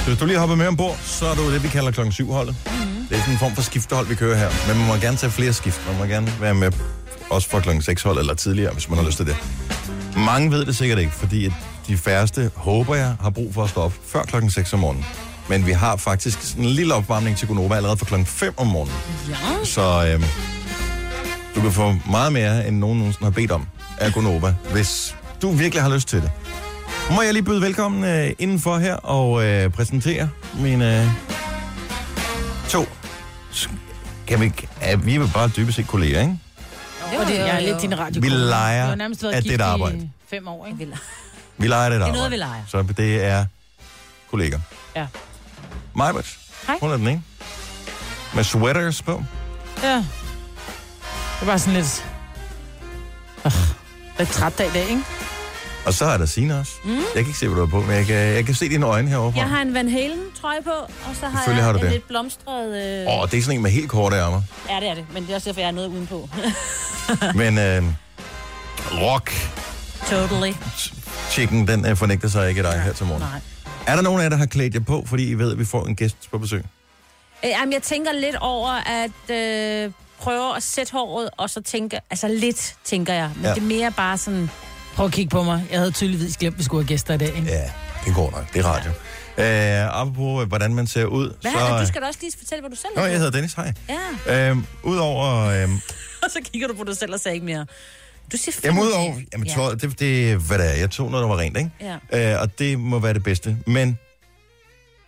[0.00, 2.30] Så hvis du lige hopper med ombord, så er du det, vi kalder klokken 7
[2.32, 2.56] holdet.
[2.66, 3.06] Mm-hmm.
[3.08, 4.50] Det er sådan en form for skiftehold, vi kører her.
[4.68, 5.80] Men man må gerne tage flere skift.
[5.88, 6.72] Man må gerne være med
[7.30, 9.36] også for klokken 6 hold eller tidligere, hvis man har lyst til det.
[10.16, 11.52] Mange ved det sikkert ikke, fordi at
[11.86, 15.04] de færreste, håber jeg, har brug for at stå op før klokken 6 om morgenen.
[15.48, 18.66] Men vi har faktisk sådan en lille opvarmning til Gonova allerede fra klokken 5 om
[18.66, 18.96] morgenen.
[19.28, 19.64] Ja.
[19.64, 20.24] Så øhm,
[21.54, 25.50] du kan få meget mere, end nogen nogensinde har bedt om af Gonova, hvis du
[25.50, 26.30] virkelig har lyst til det.
[27.10, 30.30] Må jeg lige byde velkommen øh, indenfor her og øh, præsentere
[30.60, 31.08] mine øh,
[32.68, 32.88] to...
[34.26, 36.38] Kan vi, er, vi er jo bare dybest set kolleger, ikke?
[37.20, 38.20] Og det er lidt din radio.
[38.20, 40.10] Vi leger, at det er et i arbejde.
[40.30, 40.78] fem år, ikke?
[40.78, 40.98] Vi leger.
[41.56, 42.62] Vi leger det et Det er noget, vi leger.
[42.68, 43.44] Så det er
[44.30, 44.58] kolleger.
[44.96, 45.06] Ja.
[45.96, 46.38] Majbert.
[46.66, 46.78] Hej.
[46.80, 47.22] Hun er den ene.
[48.34, 49.24] Med sweaters på.
[49.82, 49.96] Ja.
[49.96, 50.04] Det
[51.42, 52.04] er bare sådan lidt...
[53.46, 53.52] Øh,
[54.18, 55.02] lidt træt dag i dag, ikke?
[55.86, 56.72] Og så er der Signe også.
[56.84, 56.90] Mm.
[56.94, 58.86] Jeg kan ikke se, hvad du har på, men jeg kan, jeg kan se dine
[58.86, 59.38] øjne herovre.
[59.38, 61.92] Jeg har en Van Halen trøje på, og så har jeg har du en det.
[61.92, 63.00] lidt blomstret...
[63.02, 63.06] Øh...
[63.14, 64.42] Åh, oh, det er sådan en med helt korte ærmer.
[64.70, 65.04] Ja, det er det.
[65.12, 66.28] Men det er også derfor, jeg har noget udenpå.
[67.40, 67.82] Men øh,
[68.92, 69.32] rock
[70.10, 70.52] totally.
[71.30, 73.22] chicken, den øh, fornægter sig ikke dig her til morgen.
[73.22, 73.40] Nej.
[73.86, 75.64] Er der nogen af jer, der har klædt jer på, fordi I ved, at vi
[75.64, 76.64] får en gæst på besøg?
[77.44, 82.00] Øh, Jamen, jeg tænker lidt over at øh, prøve at sætte håret, og så tænke...
[82.10, 83.30] Altså lidt, tænker jeg.
[83.34, 83.48] Men Ja.
[83.48, 83.54] ja.
[83.54, 84.50] det er mere bare sådan...
[84.94, 85.66] Prøv at kigge på mig.
[85.70, 87.48] Jeg havde tydeligvis glemt, at vi skulle have gæster i dag, ikke?
[87.48, 87.70] Ja,
[88.06, 88.52] det går nok.
[88.54, 88.90] Det er radio.
[89.38, 91.34] Øh, apropos, øh, hvordan man ser ud.
[91.40, 91.52] Hvad?
[91.52, 91.78] så...
[91.80, 93.72] Du skal da også lige fortælle, hvad du selv Nå, jeg hedder Dennis, hej.
[94.26, 95.44] Ja, Øh, Udover...
[95.44, 95.68] Øh,
[96.24, 97.66] og så kigger du på dig selv og siger ikke mere.
[98.32, 99.14] Du siger jamen, fandme- udover...
[99.32, 99.54] Jamen, Ja.
[99.54, 100.74] tøj, det, det, hvad det er.
[100.74, 101.70] Jeg tog noget, der var rent, ikke?
[102.12, 102.34] Ja.
[102.34, 103.56] Øh, og det må være det bedste.
[103.66, 103.98] Men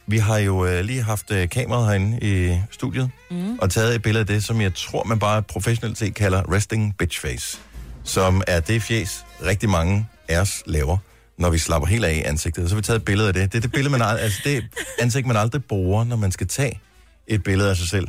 [0.07, 3.59] vi har jo øh, lige haft øh, kameraet herinde i studiet, mm.
[3.59, 6.95] og taget et billede af det, som jeg tror, man bare professionelt set kalder resting
[6.99, 7.59] bitch face.
[8.05, 10.97] Som er det fjes, rigtig mange af os laver,
[11.39, 12.65] når vi slapper helt af i ansigtet.
[12.65, 13.53] Og så har vi taget et billede af det.
[13.53, 14.65] Det er det billede, man aldrig, altså det
[15.01, 16.81] ansigt, man aldrig bruger, når man skal tage
[17.27, 18.09] et billede af sig selv.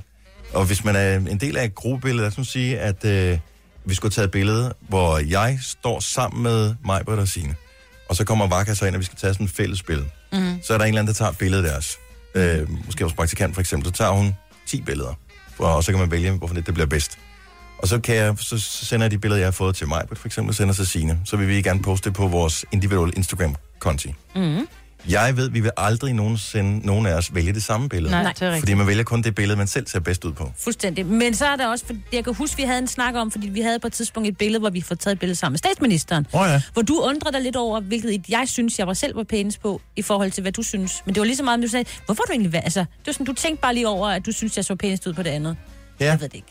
[0.53, 3.39] Og hvis man er en del af et gruppebillede, lad os nu sige, at øh,
[3.87, 7.55] vi skulle tage et billede, hvor jeg står sammen med mig, og Signe.
[8.09, 10.07] Og så kommer Vaka så ind, og vi skal tage sådan et fælles billede.
[10.33, 10.59] Mm.
[10.63, 11.97] Så er der en eller anden, der tager et billede af deres.
[12.35, 13.87] Øh, måske vores praktikant for eksempel.
[13.87, 14.35] Så tager hun
[14.67, 15.13] 10 billeder.
[15.57, 17.17] Og så kan man vælge, hvorfor det, det bliver bedst.
[17.77, 20.05] Og så, kan jeg, så, så sender jeg de billeder, jeg har fået til mig,
[20.13, 21.19] for eksempel, sender til Signe.
[21.25, 24.13] Så vil vi gerne poste det på vores individuelle Instagram-konti.
[24.35, 24.67] Mm.
[25.09, 28.11] Jeg ved, vi vil aldrig nogensinde, nogen af os vælge det samme billede.
[28.11, 28.61] Nej, det er rigtigt.
[28.61, 30.51] Fordi man vælger kun det billede, man selv ser bedst ud på.
[30.57, 31.05] Fuldstændig.
[31.05, 33.47] Men så er der også, for jeg kan huske, vi havde en snak om, fordi
[33.49, 35.57] vi havde på et tidspunkt et billede, hvor vi får taget et billede sammen med
[35.57, 36.27] statsministeren.
[36.33, 36.61] Oh, ja.
[36.73, 39.61] Hvor du undrer dig lidt over, hvilket et jeg synes, jeg var selv var pænest
[39.61, 41.01] på, i forhold til, hvad du synes.
[41.05, 42.63] Men det var lige så meget, du sagde, hvorfor du egentlig været?
[42.63, 45.07] Altså, det var sådan, du tænkte bare lige over, at du synes, jeg så pænest
[45.07, 45.57] ud på det andet.
[45.99, 46.47] Ja, Jeg ved det ikke.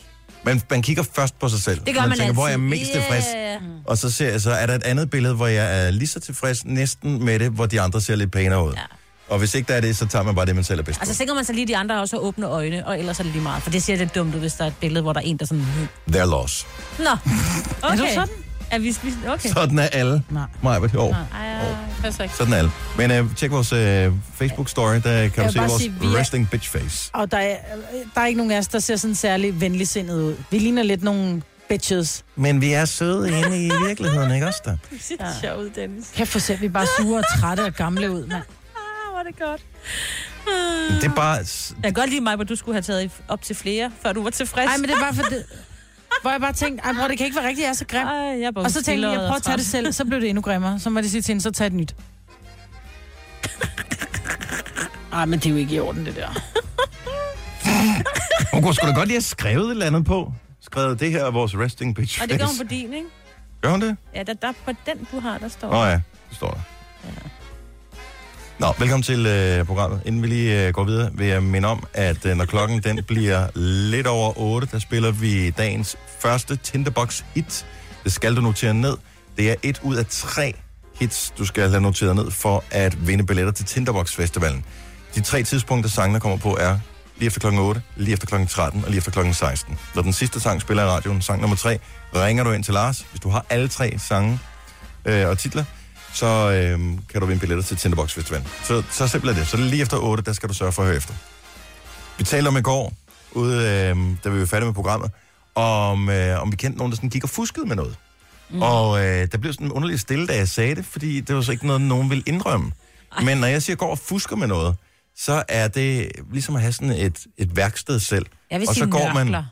[0.47, 1.79] Men man kigger først på sig selv.
[1.85, 2.33] Det gør man, tænker, altid.
[2.33, 3.25] hvor er jeg mest Ja, tilfreds?
[3.35, 3.55] ja.
[3.85, 6.19] Og så ser jeg, så er der et andet billede, hvor jeg er lige så
[6.19, 8.73] tilfreds næsten med det, hvor de andre ser lidt pænere ud.
[8.73, 8.81] Ja.
[9.29, 10.99] Og hvis ikke der er det, så tager man bare det, man selv er bedst
[10.99, 11.17] Altså, på.
[11.17, 13.41] sikrer man sig lige, de andre også har åbne øjne, og ellers er det lige
[13.43, 13.63] meget.
[13.63, 15.37] For det ser lidt dumt ud, hvis der er et billede, hvor der er en,
[15.37, 15.65] der sådan...
[16.11, 16.67] Their loss.
[16.99, 17.93] Nå, okay.
[17.93, 18.33] Er du sådan?
[18.71, 18.95] Er vi,
[19.27, 19.49] okay.
[19.49, 20.23] Sådan er alle.
[20.29, 20.43] Nej.
[20.63, 21.05] Maja, jo.
[21.11, 21.17] Ej,
[22.23, 22.35] ikke.
[22.35, 22.71] Sådan er alle.
[22.97, 23.79] Men uh, tjek vores uh,
[24.41, 27.09] Facebook-story, der kan du se vores sige, er- resting bitch face.
[27.13, 27.55] Og der er,
[28.15, 30.35] der er ikke nogen af os, der ser sådan særlig venligsindet ud.
[30.51, 32.23] Vi ligner lidt nogle bitches.
[32.35, 34.77] Men vi er søde inde i virkeligheden, ikke også der?
[34.91, 36.11] Det ser sjovt ud, Dennis.
[36.15, 38.33] Kan få se, vi er bare sure og trætte og gamle ud, mand.
[38.33, 38.41] Ah,
[39.11, 39.61] hvor er det godt.
[41.01, 41.35] Det er bare...
[41.35, 44.23] Jeg kan godt lide mig, hvor du skulle have taget op til flere, før du
[44.23, 44.65] var tilfreds.
[44.65, 45.45] Nej, men det er bare for det...
[46.27, 48.07] Hvor jeg bare tænkte, ej, bror, det kan ikke være rigtigt, jeg er så grim.
[48.07, 50.29] Ej, jeg Og så tænkte jeg, jeg prøver at tage det selv, så blev det
[50.29, 50.79] endnu grimmere.
[50.79, 51.95] Så må det sige til hende, så tag et nyt.
[55.13, 56.27] Ej, men det er jo ikke i orden, det der.
[58.53, 60.33] Hun kunne sgu da godt lige have skrevet et eller andet på.
[60.61, 63.07] Skrevet, det her er vores resting bitch Og det gør hun på din, ikke?
[63.61, 63.97] Gør hun det?
[64.15, 65.67] Ja, der, der på den, du har, der står.
[65.67, 66.59] Åh oh, ja, det står der.
[68.59, 70.01] Nå, velkommen til øh, programmet.
[70.05, 73.03] Inden vi lige øh, går videre, vil jeg minde om, at øh, når klokken den
[73.03, 77.65] bliver lidt over 8, der spiller vi dagens første Tinderbox hit.
[78.03, 78.97] Det skal du notere ned.
[79.37, 80.53] Det er et ud af tre
[80.99, 84.65] hits, du skal have noteret ned for at vinde billetter til Tinderbox Festivalen.
[85.15, 86.79] De tre tidspunkter, sangene kommer på, er
[87.17, 89.77] lige efter klokken 8, lige efter klokken 13 og lige efter klokken 16.
[89.95, 91.79] Når den sidste sang spiller i radioen, sang nummer 3,
[92.15, 93.05] ringer du ind til Lars.
[93.11, 94.39] Hvis du har alle tre sange
[95.05, 95.63] øh, og titler,
[96.17, 98.43] så øh, kan du vinde billetter til Tinderbox Festival.
[98.63, 99.47] Så, så simpelt er det.
[99.47, 101.13] Så lige efter 8, der skal du sørge for at høre efter.
[102.17, 102.93] Vi talte om i går,
[103.31, 105.11] ude, øh, da vi var færdige med programmet,
[105.55, 107.95] om, øh, om vi kendte nogen, der sådan gik og fuskede med noget.
[108.49, 108.61] Mm.
[108.61, 111.51] Og øh, der blev sådan underligt stille, da jeg sagde det, fordi det var så
[111.51, 112.71] ikke noget, nogen ville indrømme.
[113.17, 113.23] Ej.
[113.23, 114.75] Men når jeg siger, går og fusker med noget,
[115.15, 118.25] så er det ligesom at have sådan et, et værksted selv.
[118.51, 119.43] Jeg vil og sige så går man, nørkler.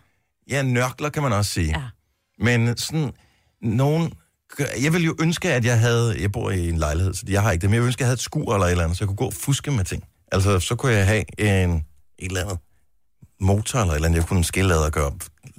[0.49, 1.67] Ja, nørkler kan man også sige.
[1.67, 1.81] Ja.
[2.39, 3.13] Men sådan
[3.61, 4.13] nogen...
[4.83, 6.21] Jeg ville jo ønske, at jeg havde...
[6.21, 7.69] Jeg bor i en lejlighed, så jeg har ikke det.
[7.69, 9.07] Men jeg ville ønske, at jeg havde et skur eller et eller andet, så jeg
[9.07, 10.03] kunne gå og fuske med ting.
[10.31, 11.71] Altså, så kunne jeg have en,
[12.19, 12.57] et eller andet
[13.39, 15.11] motor eller et eller andet, jeg kunne skille og gøre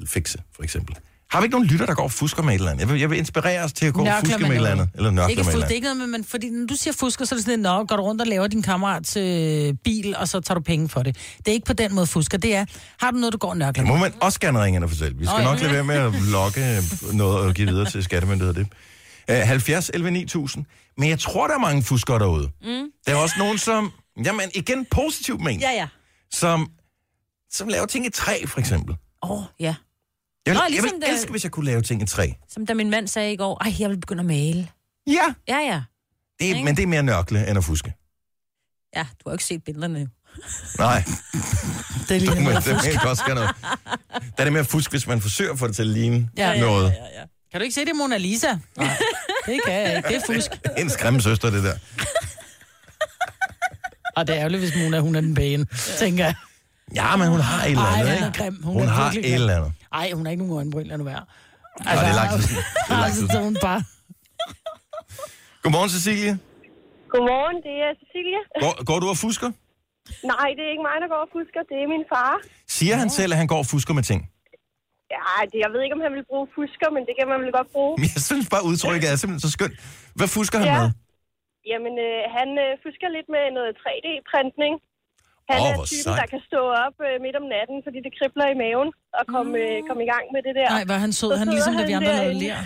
[0.06, 0.96] fikse, for eksempel.
[1.30, 2.80] Har vi ikke nogen lytter, der går og fusker med et eller andet?
[2.80, 4.56] Jeg vil, jeg vil inspirere os til at gå og Nørkler fuske med med et
[4.56, 4.88] eller andet.
[4.94, 5.74] Eller nørkler Ikke med et eller det er andet.
[5.74, 7.96] ikke noget med, men fordi når du siger fusker, så er det sådan, nå, går
[7.96, 11.16] du rundt og laver din kammerats øh, bil, og så tager du penge for det.
[11.38, 12.64] Det er ikke på den måde fusker, det er,
[13.00, 13.98] har du noget, du går og nørkler Det med?
[13.98, 15.18] må man også gerne ringe ind og fortælle.
[15.18, 15.44] Vi skal ja.
[15.44, 18.52] nok lade være med at logge noget og give videre til skattemyndigheder.
[18.52, 18.66] Det.
[19.42, 20.64] Uh, 70 11 9000.
[20.98, 22.50] Men jeg tror, der er mange fuskere derude.
[22.62, 22.68] Mm.
[23.06, 23.92] Der er også nogen, som...
[24.24, 25.60] Jamen, igen, positivt men.
[25.60, 25.86] Ja, ja.
[26.32, 26.70] Som,
[27.52, 28.96] som laver ting i træ, for eksempel.
[29.22, 29.74] Åh, oh, ja.
[30.46, 32.30] Jeg vil, Nå, jeg ligesom vil det- elske, hvis jeg kunne lave ting i træ.
[32.48, 34.68] Som da min mand sagde i går, ej, jeg vil begynde at male.
[35.06, 35.82] Ja, Ja, ja.
[36.40, 37.94] det er, men det er mere nørkle end at fuske.
[38.96, 39.98] Ja, du har jo ikke set billederne.
[40.78, 41.04] Nej,
[42.08, 42.64] Det er noget.
[42.84, 43.50] det kan også noget.
[44.12, 46.50] Der er det mere fusk, hvis man forsøger at få det til at ligne Ja,
[46.50, 46.84] ja, noget.
[46.90, 47.24] Ja, ja.
[47.50, 48.46] Kan du ikke se det, er Mona Lisa?
[48.76, 48.96] Nej,
[49.46, 50.08] det kan jeg ikke.
[50.08, 50.50] Det er fusk.
[50.78, 51.74] En skræmme søster, det der.
[54.16, 55.66] Og det er ærgerligt, hvis Mona, hun er den pæne,
[55.98, 56.34] tænker jeg.
[56.94, 58.38] Ja, men hun har et eller Ej, andet, hun er ikke?
[58.38, 58.62] grim.
[58.62, 59.72] Hun Hun, er har et eller andet.
[60.00, 61.22] Ej, hun har ikke nogen øjenbryn, lad nu være.
[61.84, 62.42] Nå, det er lang tid.
[62.86, 63.80] Det er lang tid Altså, så er hun bare...
[65.62, 66.32] Godmorgen, Cecilie.
[67.12, 68.40] Godmorgen, det er Cecilie.
[68.64, 69.48] Går, går du og fusker?
[70.32, 71.60] Nej, det er ikke mig, der går og fusker.
[71.70, 72.32] Det er min far.
[72.78, 74.20] Siger han selv, at han går og fusker med ting?
[75.16, 77.52] Ja, det, jeg ved ikke, om han vil bruge fusker, men det kan man vel
[77.58, 77.92] godt bruge.
[78.02, 79.74] Men jeg synes bare, udtrykket er simpelthen så skønt.
[80.18, 80.76] Hvad fusker han Ja.
[80.80, 80.88] med?
[81.72, 84.74] Jamen, øh, han øh, fusker lidt med noget 3D-printning.
[85.50, 86.18] Han Åh, er typen, sejt.
[86.20, 89.52] der kan stå op øh, midt om natten, fordi det kribler i maven, og komme
[89.64, 90.68] øh, kom i gang med det der.
[90.76, 91.30] Nej, var han sød.
[91.32, 92.46] Så Han ligesom, da vi andre lavede derinde.
[92.46, 92.58] ler.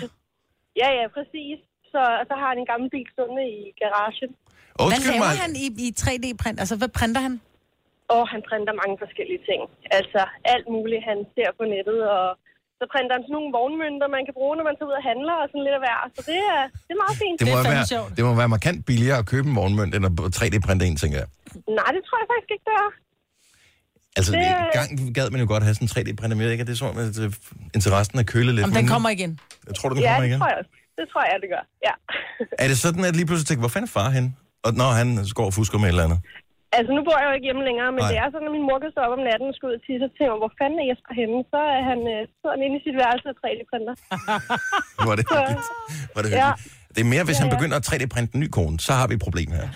[0.81, 1.57] Ja, ja, præcis.
[1.93, 4.31] Så, og så har han en gammel bil stående i garagen.
[4.75, 5.41] Hvad Undskyld laver mig.
[5.45, 6.57] han i, i 3D-print?
[6.63, 7.33] Altså, hvad printer han?
[8.15, 9.61] Og han printer mange forskellige ting.
[9.97, 10.21] Altså
[10.53, 12.27] alt muligt, han ser på nettet, og
[12.79, 15.35] så printer han sådan nogle vognmønter, man kan bruge, når man tager ud og handler,
[15.41, 15.99] og sådan lidt af hver.
[16.15, 17.35] Så det er, det er meget fint.
[17.41, 18.09] Det må, Det er være, sjovt.
[18.17, 21.29] det må være markant billigere at købe en vognmønt, end at 3D-printe en, tænker jeg.
[21.79, 22.89] Nej, det tror jeg faktisk ikke, det er.
[24.17, 24.73] Altså, Det- det...
[24.77, 26.75] gang gad man jo godt have sådan en 3D-printer, men jeg ved ikke, at det
[26.77, 27.29] er som om, at øh,
[27.77, 28.65] interessen er kølet lidt.
[28.67, 29.31] Om den Men kommer igen.
[29.69, 30.39] Jeg tror, du, den Ja, kommer det igen.
[30.41, 30.63] tror jeg.
[30.99, 31.63] Det tror jeg, det gør.
[31.87, 31.93] Ja.
[32.63, 34.25] Er det sådan, at lige pludselig tænker, hvor fanden er far hen?
[34.65, 35.07] Og når han
[35.39, 36.19] går og fusker med et eller andet.
[36.77, 38.09] altså, nu bor jeg jo ikke hjemme længere, men Nej.
[38.11, 39.83] Det er sådan, at min mor kan stå op om natten og skal ud og
[39.87, 41.37] tisse, og tænker, hvor fanden er Jesper henne?
[41.53, 42.21] Så er han, øh,
[42.53, 43.93] han inde i sit værelse og 3D-printer.
[45.03, 45.65] Hvor er det hyggeligt.
[46.11, 46.49] Hvor er det, Ja.
[46.49, 46.93] hyggeligt.
[46.95, 49.23] det er mere, hvis han begynder at 3D-printe en ny kone, så har vi et
[49.27, 49.67] problem her.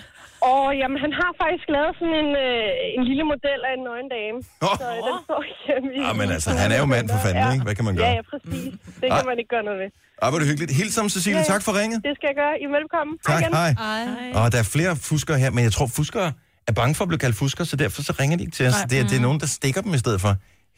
[0.52, 4.08] Og jamen, han har faktisk lavet sådan en, øh, en lille model af en nøgen
[4.16, 4.38] dame.
[4.66, 4.74] Åh.
[4.80, 6.00] Så øh, den står hjemme i...
[6.08, 7.64] Ah, men altså, han er jo mand for fanden, ikke?
[7.68, 8.06] Hvad kan man gøre?
[8.08, 8.72] Ja, ja, præcis.
[9.02, 9.30] Det kan Ej.
[9.30, 9.88] man ikke gøre noget ved.
[10.22, 10.72] Ah, er det hyggeligt.
[10.80, 11.38] Hils om, Cecilie.
[11.38, 11.52] Ja, ja.
[11.54, 11.98] Tak for ringet.
[12.08, 12.54] Det skal jeg gøre.
[12.62, 13.14] I er velkommen.
[13.30, 13.52] Tak, igen.
[13.60, 13.70] hej.
[13.90, 14.32] Ej.
[14.38, 16.28] Og der er flere fuskere her, men jeg tror, fuskere
[16.70, 18.74] er bange for at blive kaldt fuskere, så derfor så ringer de ikke til os.
[18.90, 20.32] Det er, det er nogen, der stikker dem i stedet for.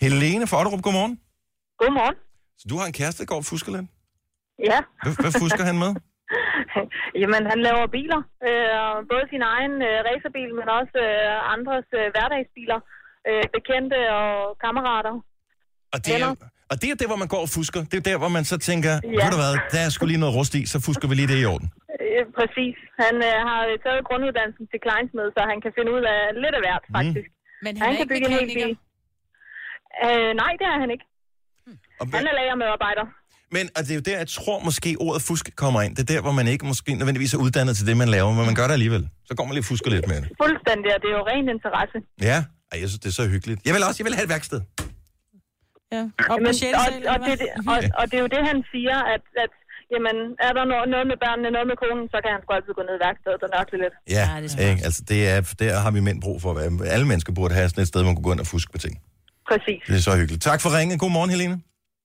[0.05, 1.15] Helene fra Otterup, godmorgen.
[1.83, 2.17] Godmorgen.
[2.61, 3.87] Så du har en kæreste, der går og fusker lidt.
[4.71, 5.93] Ja, Hvad, hvad fusker han med?
[7.23, 8.21] jamen han laver biler.
[8.49, 12.81] Øh, både sin egen øh, racerbil, men også øh, andres øh, hverdagsbiler.
[13.29, 14.33] Øh, bekendte og
[14.65, 15.15] kammerater.
[15.95, 16.29] Og det, er,
[16.71, 17.81] og det er der, hvor man går og fusker.
[17.91, 19.23] Det er der, hvor man så tænker, ja.
[19.23, 21.39] Ved du hvad, der er sgu lige noget rust i, så fusker vi lige det
[21.45, 21.69] i orden.
[22.05, 22.77] Øh, præcis.
[23.05, 26.63] Han øh, har taget grunduddannelsen til Kleinsmed, så han kan finde ud af lidt af
[26.65, 27.29] hvert, faktisk.
[27.65, 28.73] Men han Han er kan ikke bygge en hel bil.
[30.07, 31.07] Øh, nej, det er han ikke.
[32.01, 33.07] Og, Han er lagermedarbejder.
[33.57, 35.93] Men og det er jo der, jeg tror måske ordet fusk kommer ind.
[35.97, 38.45] Det er der, hvor man ikke måske nødvendigvis er uddannet til det, man laver, men
[38.51, 39.09] man gør det alligevel.
[39.29, 40.29] Så går man lige og fusker lidt med det.
[40.43, 41.99] Fuldstændig, og det er jo ren interesse.
[42.31, 42.39] Ja,
[42.73, 43.59] Ej, jeg synes, det er så hyggeligt.
[43.67, 44.61] Jeg vil også jeg vil have et værksted.
[45.97, 46.03] Ja.
[46.33, 47.35] Og Jamen, og, og, det,
[47.73, 49.53] og, og det er jo det, han siger, at, at
[49.95, 50.17] jamen,
[50.49, 52.83] er der noget, noget med børnene, noget med konen, så kan han sgu altid gå
[52.89, 53.95] ned i værkstedet og nørkle lidt.
[54.17, 54.85] Ja, Ja, det er ikke?
[54.89, 55.37] altså det er,
[55.75, 56.51] der har vi mænd brug for.
[56.95, 58.95] Alle mennesker burde have sådan et sted, man kunne gå ind og fuske på ting.
[59.51, 59.81] Præcis.
[59.91, 60.43] Det er så hyggeligt.
[60.51, 60.99] Tak for ringen.
[61.05, 61.57] God morgen, Helene.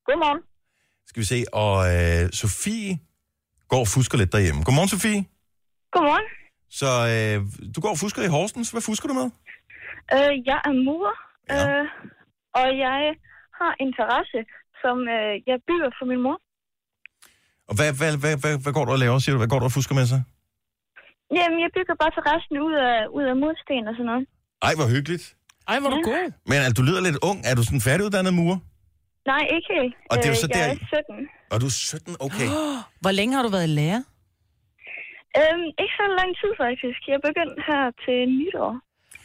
[0.07, 0.41] Godmorgen.
[1.09, 1.39] Skal vi se.
[1.63, 2.99] Og øh, Sofie
[3.71, 4.63] går og fusker lidt derhjemme.
[4.63, 5.21] Godmorgen, Sofie.
[5.95, 6.27] Godmorgen.
[6.79, 7.35] Så øh,
[7.75, 8.71] du går og fusker i Horsens.
[8.73, 9.27] Hvad fusker du med?
[10.15, 11.17] Øh, jeg er murer,
[11.49, 11.61] Ja.
[11.69, 11.85] øh,
[12.59, 12.99] og jeg
[13.59, 14.39] har en terrasse,
[14.83, 16.37] som øh, jeg bygger for min mor.
[17.69, 19.39] Og hvad, hvad, hvad, hvad, hvad går du og laver, siger du?
[19.43, 20.19] Hvad går du og fusker med så?
[21.37, 24.23] Jamen, jeg bygger bare terrassen ud af, ud af mursten og sådan noget.
[24.67, 25.25] Ej, hvor hyggeligt.
[25.71, 26.31] Ej, hvor er du god.
[26.49, 27.37] Men altså, du lyder lidt ung.
[27.49, 28.57] Er du sådan færdiguddannet murer?
[29.31, 29.93] Nej, ikke helt.
[30.09, 31.27] Og det er jo så øh, jeg der- er 17.
[31.51, 32.47] Og du er 17, okay.
[33.03, 34.01] Hvor længe har du været lærer?
[35.39, 36.99] Øhm, ikke så lang tid, faktisk.
[37.11, 38.71] Jeg begyndte her til nytår.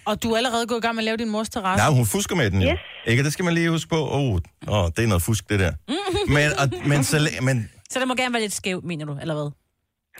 [0.08, 1.84] Og du er allerede gået i gang med at lave din mors terrasse?
[1.84, 2.68] Nej, hun fusker med den jo.
[2.68, 2.80] Yes.
[3.06, 3.24] Ikke?
[3.24, 3.96] Det skal man lige huske på.
[3.96, 5.72] Åh, oh, oh, det er noget fusk, det der.
[6.36, 9.34] men, og, men, så, men, Så det må gerne være lidt skævt, mener du, eller
[9.34, 9.50] hvad?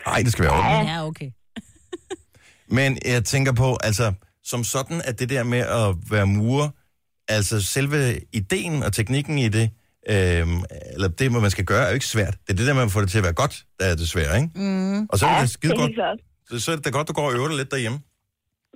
[0.06, 0.92] ej, det skal være ordentligt.
[0.94, 1.30] Ja, okay.
[2.70, 4.12] Men jeg tænker på, altså,
[4.44, 6.68] som sådan, at det der med at være murer,
[7.28, 9.70] altså selve ideen og teknikken i det,
[10.10, 10.62] øhm,
[10.92, 12.34] eller det, man skal gøre, er jo ikke svært.
[12.46, 14.36] Det er det der, man får det til at være godt, der er det svære,
[14.36, 14.50] ikke?
[14.54, 15.06] Mm.
[15.06, 16.20] Og så er det det skide er godt.
[16.50, 17.98] Så, så er det da godt, du går og øver dig lidt derhjemme.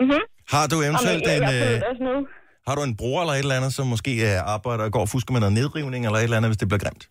[0.01, 0.21] Mhm.
[0.49, 2.25] Har du eventuelt Jamen, en, jeg, jeg øh,
[2.67, 5.09] har du en bror eller et eller andet, som måske øh, arbejder og går og
[5.09, 7.09] fusker med noget nedrivning eller et eller andet, hvis det bliver grimt?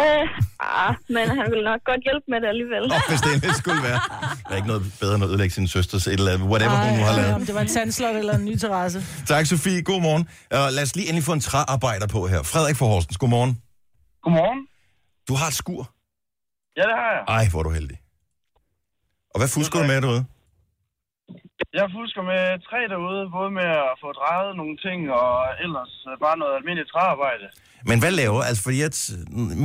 [0.00, 0.24] Øh,
[0.60, 2.82] ah, men han vil nok godt hjælpe med det alligevel.
[2.92, 4.00] Åh, hvis det endelig skulle være.
[4.46, 6.98] Der er ikke noget bedre end at ødelægge sin søsters et eller andet, whatever hun
[6.98, 7.34] nu har Ej, lavet.
[7.34, 8.98] om det var en sandslot eller en ny terrasse.
[9.26, 9.82] Tak, Sofie.
[9.82, 10.22] God morgen.
[10.54, 12.42] Uh, lad os lige endelig få en træarbejder på her.
[12.42, 13.52] Frederik for Horsens, god morgen.
[14.22, 14.60] Godmorgen.
[15.28, 15.82] Du har et skur.
[16.76, 17.22] Ja, det har jeg.
[17.36, 17.98] Ej, hvor er du heldig.
[19.34, 20.24] Og hvad fusker du med derude?
[21.80, 25.30] Jeg fusker med træ derude, både med at få drejet nogle ting, og
[25.64, 27.46] ellers øh, bare noget almindeligt træarbejde.
[27.90, 28.40] Men hvad laver?
[28.48, 28.96] Altså, fordi at,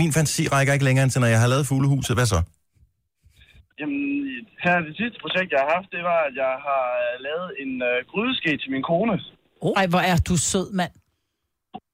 [0.01, 2.15] min fantasi rækker ikke længere end til, når jeg har lavet fuglehuset.
[2.17, 2.39] Hvad så?
[3.79, 3.99] Jamen,
[4.63, 7.73] her det sidste projekt, jeg har haft, det var, at jeg har øh, lavet en
[7.89, 9.15] øh, grydeske til min kone.
[9.81, 10.93] Ej, hvor er du sød, mand.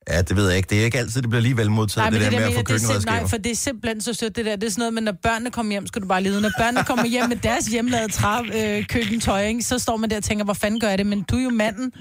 [0.10, 0.70] Ja, det ved jeg ikke.
[0.70, 2.54] Det er ikke altid, det bliver lige vel modtaget, det, men der med jeg at
[2.54, 3.20] få mener, det er køkkenredskaber.
[3.20, 4.56] Nej, for det er simpelthen så sødt, det der.
[4.56, 6.42] Det er sådan noget, men når børnene kommer hjem, skal du bare lide.
[6.42, 10.18] Når børnene kommer hjem med deres hjemlavede træ, øh, køkkentøj, ikke, så står man der
[10.18, 11.06] og tænker, hvor fanden gør jeg det?
[11.08, 11.92] Men du er jo manden.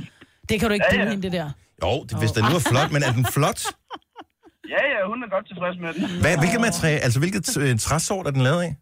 [0.48, 1.50] Det kan du ikke Ja, ja, hende, det der.
[1.82, 3.60] Jo, det, hvis den nu er flot, men er den flot?
[4.74, 6.20] Ja, ja, hun er godt tilfreds med den.
[6.20, 8.76] Hvad, hvilket materiale, altså hvilket øh, træsort er den lavet af?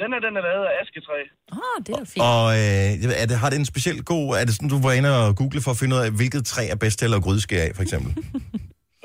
[0.00, 1.18] Den er, den er lavet af asketræ.
[1.52, 2.24] Åh, oh, det er fint.
[2.30, 4.36] Og øh, er det, har det en speciel god...
[4.36, 6.66] Er det sådan, du var inde og google for at finde ud af, hvilket træ
[6.68, 8.10] er bedst til at lave grydeskær af, for eksempel?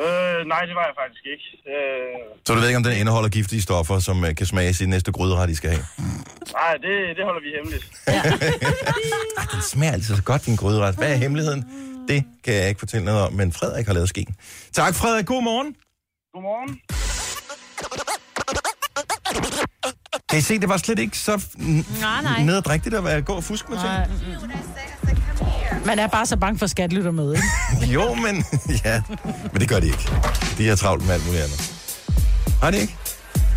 [0.01, 1.45] Øh, nej, det var jeg faktisk ikke.
[1.73, 4.87] Øh, Så du ved ikke, om den indeholder giftige stoffer, som øh, kan smage i
[4.87, 5.83] næste gryderet, de skal have?
[6.53, 7.85] nej, det, det holder vi hemmeligt.
[9.53, 10.95] Den smager altid så godt, din gryderet.
[10.95, 11.61] Hvad er hemmeligheden?
[12.07, 14.35] Det kan jeg ikke fortælle noget om, men Frederik har lavet skeen.
[14.73, 15.25] Tak, Frederik.
[15.25, 15.75] God morgen.
[16.33, 16.79] Godmorgen.
[20.29, 22.43] Kan I se, det var slet ikke så Nej, nej.
[22.43, 24.21] nederdrægtigt at gå og fuske med ting?
[25.85, 27.45] Man er bare så bange for skatlytter med, ikke?
[27.93, 28.45] Jo, men...
[28.85, 29.01] ja,
[29.51, 30.09] men det gør de ikke.
[30.57, 31.71] De er travlt med alt muligt andet.
[32.61, 32.95] Har de ikke?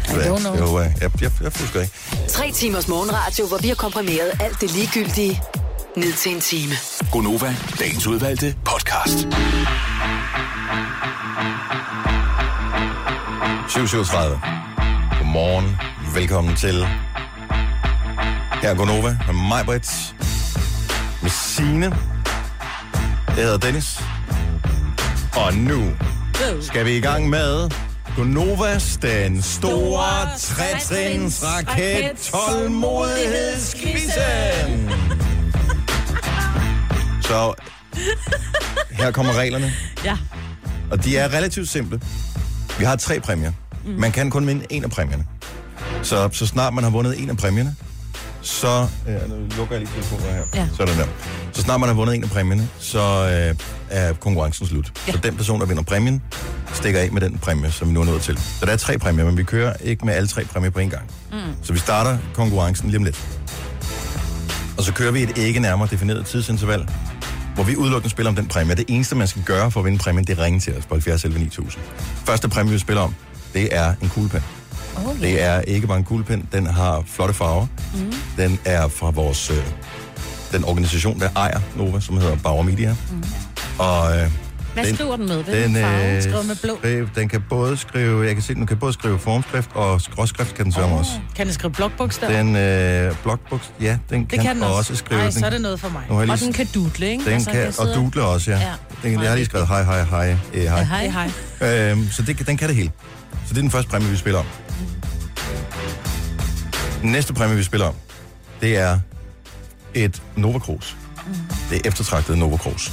[0.09, 0.57] I don't know.
[0.57, 1.93] Jo, øh, jeg, jeg, jeg fusker ikke.
[2.29, 5.43] Tre timers morgenradio, hvor vi har komprimeret alt det ligegyldige
[5.97, 6.73] ned til en time.
[7.13, 9.19] Gonova, dagens udvalgte podcast.
[13.69, 14.41] 737.
[15.19, 15.77] Godmorgen.
[16.15, 16.87] Velkommen til
[18.63, 20.15] her er Gonova med mig, Britt,
[21.23, 21.97] med Signe.
[23.27, 24.01] Jeg hedder Dennis.
[25.37, 25.91] Og nu
[26.61, 27.71] skal vi i gang med
[28.17, 34.91] Gonovas, den store trætrins raket tålmodighedskvisten.
[37.23, 37.55] Så
[38.91, 39.73] her kommer reglerne.
[40.05, 40.17] Ja.
[40.91, 42.01] Og de er relativt simple.
[42.79, 43.53] Vi har tre præmier.
[43.85, 43.93] Mm.
[43.93, 45.25] Man kan kun vinde en af præmierne.
[46.03, 47.77] Så, så snart man har vundet en af præmierne,
[48.43, 48.87] så...
[49.09, 50.43] Øh, nu lukker jeg lige telefonen her.
[50.55, 50.69] Ja.
[50.77, 51.07] Sådan der.
[51.53, 53.55] Så snart man har vundet en af præmierne, så øh,
[53.91, 54.93] er konkurrencen slut.
[55.07, 55.13] Ja.
[55.13, 56.23] Så den person, der vinder præmien,
[56.73, 58.37] stikker af med den præmie, som vi nu er nået til.
[58.61, 60.91] Så der er tre præmier, men vi kører ikke med alle tre præmier på en
[60.91, 61.11] gang.
[61.33, 61.39] Mm.
[61.63, 63.27] Så vi starter konkurrencen lige om lidt.
[64.79, 66.89] Og så kører vi et ikke nærmere defineret tidsinterval,
[67.55, 68.75] hvor vi udelukkende spiller om den præmie.
[68.75, 70.95] Det eneste, man skal gøre for at vinde præmien, det er ringe til os på
[70.95, 71.83] 70 11 9000.
[72.27, 73.15] Første præmie, vi spiller om,
[73.55, 74.43] det er en kuglepen.
[74.97, 77.67] Oh, Det er ikke bare en kuglepen, den har flotte farver.
[77.95, 78.13] Mm.
[78.37, 79.57] Den er fra vores, øh,
[80.53, 82.97] den organisation, der ejer Nova, som hedder Bauer Media.
[83.11, 83.25] Mm.
[83.79, 84.31] Og øh,
[84.75, 85.43] Hvad Den- skriver den med?
[85.45, 86.17] Hvilken Den, farve?
[86.17, 86.77] øh, Skriver med blå.
[86.79, 90.55] skriv, den kan både skrive, jeg kan se, den kan både skrive formskrift og skråskrift
[90.55, 90.99] kan den sørge oh.
[90.99, 91.11] også.
[91.37, 92.37] Kan den skrive blokbogstaver?
[92.43, 94.75] Den øh, blokboks, ja, den det kan, kan den også.
[94.77, 95.21] også skrive.
[95.21, 96.03] Nej, den, så er det noget for mig.
[96.09, 97.25] har jeg Og lige, den kan dudle, ikke?
[97.25, 98.59] den Altså, kan, jeg og dudle også, ja.
[98.59, 98.73] Ja.
[99.03, 100.83] Den, jeg har lige skrevet hej, hej, hej, eh, hej.
[100.85, 101.09] Hej.
[101.09, 101.29] Hej,
[101.61, 101.91] hej.
[101.91, 102.91] Øhm, så det, kan- den kan det hele.
[103.47, 104.47] Så det er den første præmie, vi spiller om.
[107.03, 107.95] Næste præmie, vi spiller om,
[108.61, 108.99] det er
[109.95, 110.95] et Nova Cruz.
[111.71, 112.91] Det er eftertragtet Nova Cruz.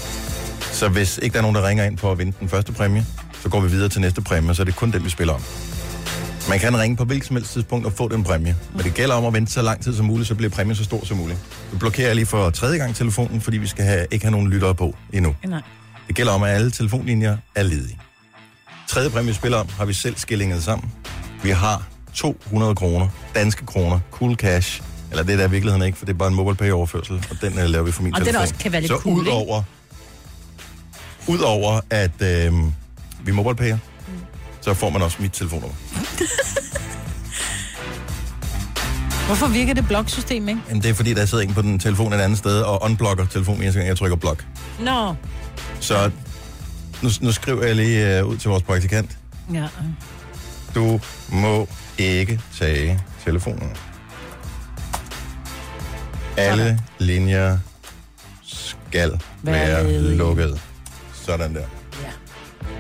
[0.72, 3.06] Så hvis ikke der er nogen, der ringer ind for at vinde den første præmie,
[3.44, 5.42] så går vi videre til næste præmie, så er det kun den, vi spiller om.
[6.50, 8.56] Man kan ringe på hvilket som helst tidspunkt og få den præmie.
[8.74, 10.84] Men det gælder om at vente så lang tid som muligt, så bliver præmien så
[10.84, 11.40] stor som muligt.
[11.72, 14.76] Vi blokerer lige for tredje gang telefonen, fordi vi skal have, ikke have nogen lyttere
[14.76, 15.36] på endnu.
[15.46, 15.62] Nej.
[16.08, 18.00] Det gælder om, at alle telefonlinjer er ledige.
[18.88, 20.92] Tredje præmie, vi spiller om, har vi selv skillinget sammen.
[21.44, 21.88] Vi har
[22.18, 24.82] 200 kroner, danske kroner, cool cash.
[25.12, 27.26] Eller det er der i virkeligheden ikke, for det er bare en mobile pay overførsel,
[27.30, 28.42] og den uh, laver vi for min Og den telefon.
[28.42, 29.32] også kan være lidt Så cool, ikke?
[29.32, 29.64] udover,
[31.28, 32.54] udover at øh,
[33.24, 33.78] vi mobile payer,
[34.62, 35.76] så får man også mit telefonnummer.
[39.28, 40.62] Hvorfor virker det bloksystem, ikke?
[40.70, 43.26] Jamen, det er fordi, der sidder en på den telefon et andet sted og unblocker
[43.26, 44.46] telefonen, eneste gang jeg trykker blok.
[44.80, 45.16] Nå.
[45.80, 46.12] Så
[47.02, 49.18] nu, nu skriver jeg lige uh, ud til vores praktikant.
[49.54, 49.68] Ja.
[50.78, 51.00] Du
[51.32, 51.68] må
[51.98, 53.70] ikke tage telefonen.
[56.38, 57.58] Alle linjer
[58.44, 60.62] skal Være være lukket.
[61.14, 61.60] Sådan der.
[62.04, 62.10] Ja.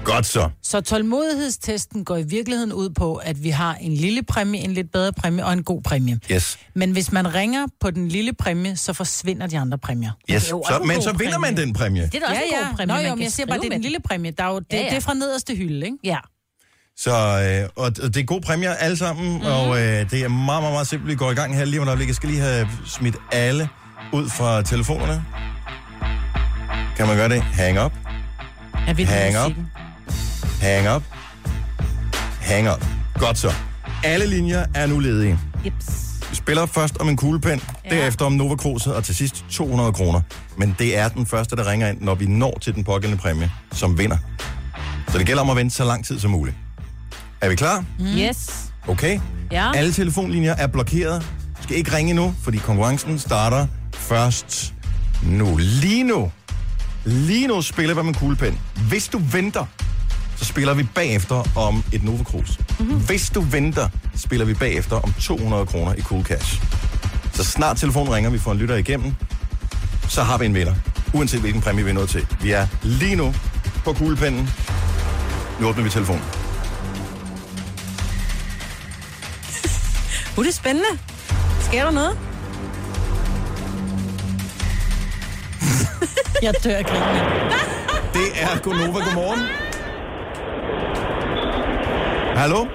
[0.04, 0.50] Godt så.
[0.64, 4.92] Så tålmodighedstesten går i virkeligheden ud på, at vi har en lille præmie, en lidt
[4.92, 6.20] bedre præmie og en god præmie.
[6.32, 6.58] Yes.
[6.76, 10.12] Men hvis man ringer på den lille præmie, så forsvinder de andre præmier.
[10.32, 10.44] yes.
[10.44, 11.66] det er jo Så, en men god så vinder man præmie.
[11.66, 12.02] den præmie.
[12.02, 13.58] Det er da også en god præmie, Nå man jo, kan men jeg siger bare,
[13.58, 13.84] skrive det er den med.
[13.90, 14.32] lille præmie.
[14.32, 14.90] Der er jo, det, Ja, ja.
[14.90, 15.98] det er fra nederste hylde, ikke?
[16.04, 16.18] Ja.
[17.00, 19.46] Så øh, og, det er gode præmier alle sammen, mm.
[19.46, 21.10] og øh, det er meget, meget, meget simpelt.
[21.10, 22.08] Vi går i gang her lige om et øjeblik.
[22.08, 23.70] Jeg skal lige have smidt alle
[24.14, 25.26] ud fra telefonerne.
[26.98, 27.42] Kan man gøre det?
[27.42, 27.94] Hang up.
[28.88, 29.52] Jeg vil Hang up.
[30.62, 31.04] Hang up.
[32.42, 32.86] Hang up.
[33.14, 33.54] Godt så.
[34.04, 35.40] Alle linjer er nu ledige.
[35.66, 35.86] Jeps.
[36.30, 37.96] Vi spiller først om en kuglepen, ja.
[37.96, 40.22] derefter om Nova Cruiset, og til sidst 200 kroner.
[40.58, 43.52] Men det er den første, der ringer ind, når vi når til den pågældende præmie,
[43.72, 44.18] som vinder.
[45.12, 46.58] Så det gælder om at vente så lang tid som muligt.
[47.42, 47.86] Er vi klar?
[48.00, 48.06] Mm.
[48.06, 48.72] Yes.
[48.88, 49.20] Okay.
[49.52, 49.72] Ja.
[49.76, 51.22] Alle telefonlinjer er blokeret.
[51.58, 54.74] Du skal ikke ringe nu, fordi konkurrencen starter først
[55.24, 55.58] nu.
[55.58, 56.32] Lige nu.
[57.06, 58.60] Lige nu spiller vi med en kuglepen.
[58.90, 59.66] Hvis du venter,
[60.36, 62.58] så spiller vi bagefter om et Nova Cruz.
[62.80, 63.00] Mm-hmm.
[63.00, 66.62] Hvis du venter, spiller vi bagefter om 200 kroner i Cool Cash.
[67.34, 69.16] Så snart telefonen ringer, vi får en lytter igennem,
[70.10, 70.76] så har vi en vinder.
[71.14, 72.28] Uanset hvilken præmie vi er nået til.
[72.42, 73.34] Vi er lige nu
[73.84, 74.50] på kuglepennen.
[75.60, 76.24] Nu åbner vi telefonen.
[80.38, 80.90] Uh, det er spændende.
[81.60, 82.18] Sker der noget?
[86.46, 87.20] Jeg dør grinene.
[88.14, 89.06] Det er Gonova.
[89.06, 89.40] Godmorgen.
[92.38, 92.66] Hallo?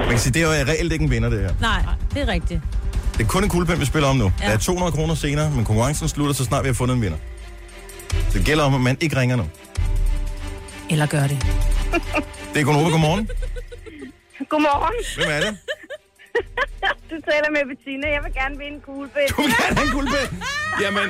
[0.00, 1.50] Man kan sige, det er jo reelt ikke en vinder, det her.
[1.60, 1.82] Nej,
[2.14, 2.60] det er rigtigt.
[3.12, 4.32] Det er kun en kuglepen, vi spiller om nu.
[4.42, 4.46] Ja.
[4.46, 7.18] Der er 200 kroner senere, men konkurrencen slutter, så snart vi har fundet en vinder.
[8.32, 9.44] Det gælder om, at man ikke ringer nu.
[10.90, 11.46] Eller gør det.
[12.54, 12.90] Det er Gonova.
[12.90, 13.28] Godmorgen.
[14.48, 14.96] Godmorgen.
[15.18, 15.52] Hvem er det?
[17.10, 18.06] Du taler med Bettina.
[18.16, 19.28] Jeg vil gerne vinde en kuglepen.
[19.36, 20.42] Du vil gerne have en kuglepen.
[20.84, 21.06] Jamen,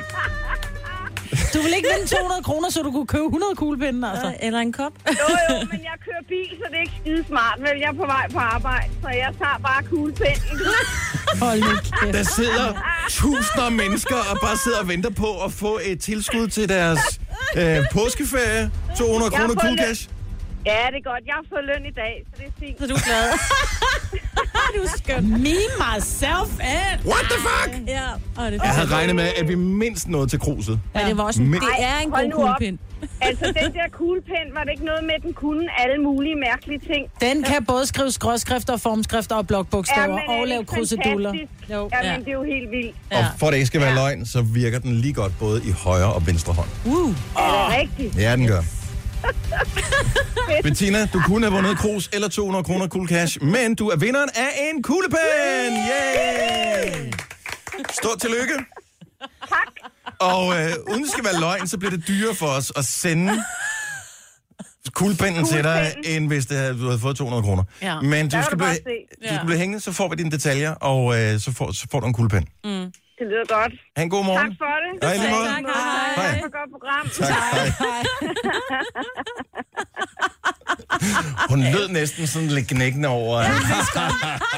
[1.53, 4.29] Du vil ikke vinde 200 kroner, så du kunne købe 100 kuglepinde, altså.
[4.45, 4.93] Eller en kop.
[5.07, 7.57] Jo, jo, men jeg kører bil, så det er ikke skide smart.
[7.65, 10.57] Vel, jeg er på vej på arbejde, så jeg tager bare kuglepinden.
[11.41, 12.13] Hold nu kæft.
[12.17, 12.67] der sidder
[13.09, 17.01] tusinder af mennesker og bare sidder og venter på at få et tilskud til deres
[17.57, 18.71] øh, påskeferie.
[18.97, 19.85] 200 Jeg har kroner fået cool løn.
[19.85, 20.09] cash.
[20.65, 21.23] Ja, det er godt.
[21.25, 22.79] Jeg har fået løn i dag, så det er fint.
[22.79, 23.25] Så du er glad.
[24.75, 25.23] du er skøn.
[25.29, 26.97] Me, myself and...
[27.11, 27.87] What the fuck?
[27.87, 28.07] Ja,
[28.37, 30.79] og det Jeg havde regnet med, at vi mindst nåede til kruset.
[30.93, 32.77] Men det var også en, Men- det er en god kuglepind.
[33.21, 36.79] Altså, den der kuglepen, var det ikke noget med, at den kunne alle mulige mærkelige
[36.79, 37.05] ting?
[37.21, 41.33] Den kan både skrive skråskrifter, formskrifter og blokbogstaver er og det lave kruseduller.
[41.71, 41.89] Jo.
[42.03, 42.15] Ja.
[42.19, 42.95] det er jo helt vildt.
[43.11, 45.71] Og for at det ikke skal være løgn, så virker den lige godt både i
[45.71, 46.67] højre og venstre hånd.
[46.85, 47.09] Uh.
[47.09, 48.17] Er det rigtigt?
[48.23, 48.61] Ja, den gør.
[50.63, 54.29] Bettina, du kunne have vundet krus eller 200 kroner cool cash, men du er vinderen
[54.35, 55.17] af en kuglepen!
[55.73, 57.11] Yay!
[58.01, 58.53] Stort tillykke.
[59.49, 59.73] Tak.
[60.19, 63.43] Og øh, uden det skal være løgn, så bliver det dyrere for os at sende
[64.93, 67.63] kuglepennen til dig, end hvis det havde, du havde fået 200 kroner.
[67.81, 68.01] Ja.
[68.01, 68.75] Men du skal, du blive,
[69.21, 71.99] du skal blive hængende, så får vi dine detaljer, og øh, så, får, så får
[71.99, 72.47] du en kuglepen.
[73.19, 73.73] Det lyder godt.
[73.97, 74.47] Ha' en god morgen.
[74.47, 75.19] Tak for det.
[75.19, 75.47] Lige måde.
[75.47, 75.98] Tak, hej.
[76.21, 76.31] Hej.
[76.31, 77.05] Tak for godt program.
[77.09, 77.27] Tak,
[77.83, 78.03] hej.
[81.49, 83.39] Hun lød næsten sådan lidt knækkende over.
[83.41, 83.49] Ja.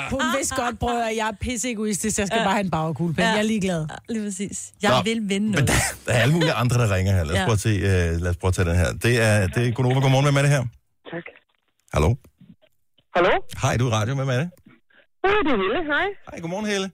[0.09, 2.19] Hun vidste godt, bror, at jeg er pisse egoistisk.
[2.19, 2.43] Jeg skal Ja.
[2.43, 3.23] bare have en bagkuglepen.
[3.23, 3.29] Ja.
[3.29, 3.85] Jeg er ligeglad.
[4.09, 4.71] Lige præcis.
[4.81, 5.67] Jeg Nå, vil vinde Men noget.
[5.67, 5.73] der,
[6.05, 7.23] der er alle mulige andre, der ringer her.
[7.23, 7.45] Lad os, Ja.
[7.45, 7.69] prøve, at se,
[8.15, 8.91] uh, lad os prøve at tage den her.
[8.93, 9.99] Det er, det er Gunova.
[9.99, 10.63] Godmorgen, hvem er det her?
[11.11, 11.23] Tak.
[11.93, 12.15] Hallo?
[13.15, 13.31] Hallo?
[13.61, 14.15] Hej, du er i radio.
[14.15, 14.49] Hvem er det?
[15.23, 15.79] Ja, det er Helle.
[15.93, 16.07] Hej.
[16.31, 16.91] Hej, godmorgen, Helle.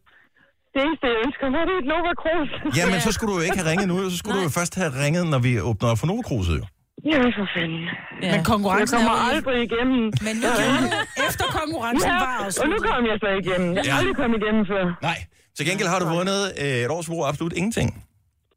[0.78, 2.50] Det eneste, jeg ønsker mig, det er et Nova Cruz.
[2.80, 3.96] Jamen, så skulle du jo ikke have ringet nu.
[4.14, 6.66] Så skulle du jo først have ringet, når vi åbner op for Nova Cruise, jo.
[7.12, 7.84] Ja, for fanden.
[7.88, 7.92] Ja.
[8.22, 9.36] Men Jeg konkurrencen kommer er jo...
[9.36, 10.02] aldrig igennem.
[10.28, 10.90] Men nu gjorde du
[11.28, 12.82] efter konkurrencen Ja, var og nu afsluttet.
[12.92, 13.70] kom jeg så igennem.
[13.76, 13.98] Jeg har Ja.
[14.00, 14.84] aldrig kommet igennem før.
[15.10, 15.18] Nej.
[15.58, 17.90] Til gengæld har du vundet øh, et års brug absolut ingenting.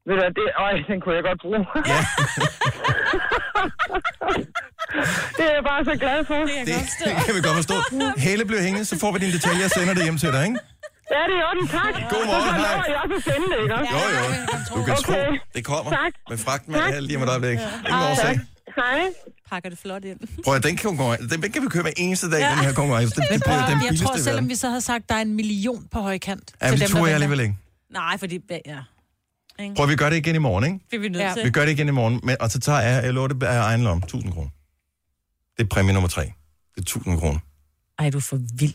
[0.09, 1.61] Ved du, det, øj, den kunne jeg godt bruge.
[1.93, 2.01] Ja.
[5.39, 6.35] det er jeg bare så glad for.
[6.35, 7.77] Det, det kan vi godt forstå.
[8.27, 10.59] Helle bliver hængende, så får vi dine detaljer og sender det hjem til dig, ikke?
[11.15, 11.93] Ja, det er i orden, tak.
[12.13, 12.73] Godmorgen, Og så hej.
[12.75, 13.93] lover jeg også at sende det, ikke også?
[13.95, 14.23] Jo, jo.
[14.77, 15.39] Du kan tro, Okay.
[15.55, 15.91] det kommer.
[16.01, 16.13] Tak.
[16.31, 16.93] Med fragten med Tak.
[16.93, 17.59] her lige om et øjeblik.
[17.89, 18.35] Ingen årsag.
[18.77, 19.01] Hej.
[19.51, 20.19] Pakker det flot ind.
[20.45, 23.15] Prøv at den konkurrence, den kan vi køre hver eneste dag, den her konkurrence.
[23.17, 24.49] Det, det bliver den jeg tror, selvom verden.
[24.49, 26.53] vi så havde sagt, der er en million på højkant.
[26.63, 27.55] Ja, til men det tror jeg alligevel ikke.
[27.91, 28.41] Nej, fordi...
[28.67, 28.79] Ja.
[29.77, 30.79] Prøv, vi gør det igen i morgen, ikke?
[30.91, 31.33] Det er vi nødt Ja.
[31.37, 31.45] til.
[31.45, 33.61] Vi gør det igen i morgen, men, og så tager jeg, jeg lover det af
[33.63, 34.51] egen lom, 1000 kroner.
[35.57, 36.23] Det er præmie nummer tre.
[36.23, 36.33] Det
[36.77, 37.39] er 1000 kroner.
[37.99, 38.75] Ej, du er for vild.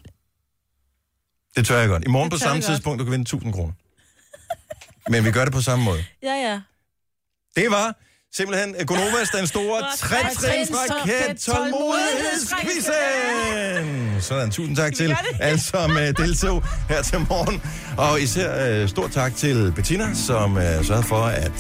[1.55, 2.03] Det tør jeg godt.
[2.05, 3.73] I morgen på samme tidspunkt, du kan vinde 1000 kroner.
[5.09, 6.03] Men vi gør det på samme måde.
[6.23, 6.59] Ja, ja.
[7.55, 7.95] Det var
[8.35, 14.21] simpelthen Gonovas den store trætrinsraket tålmodighedsquizzen.
[14.21, 17.61] Sådan, tusind tak til alle, som uh, deltog her til morgen.
[17.97, 21.51] Og især uh, stor tak til Bettina, som uh, sørgede for, at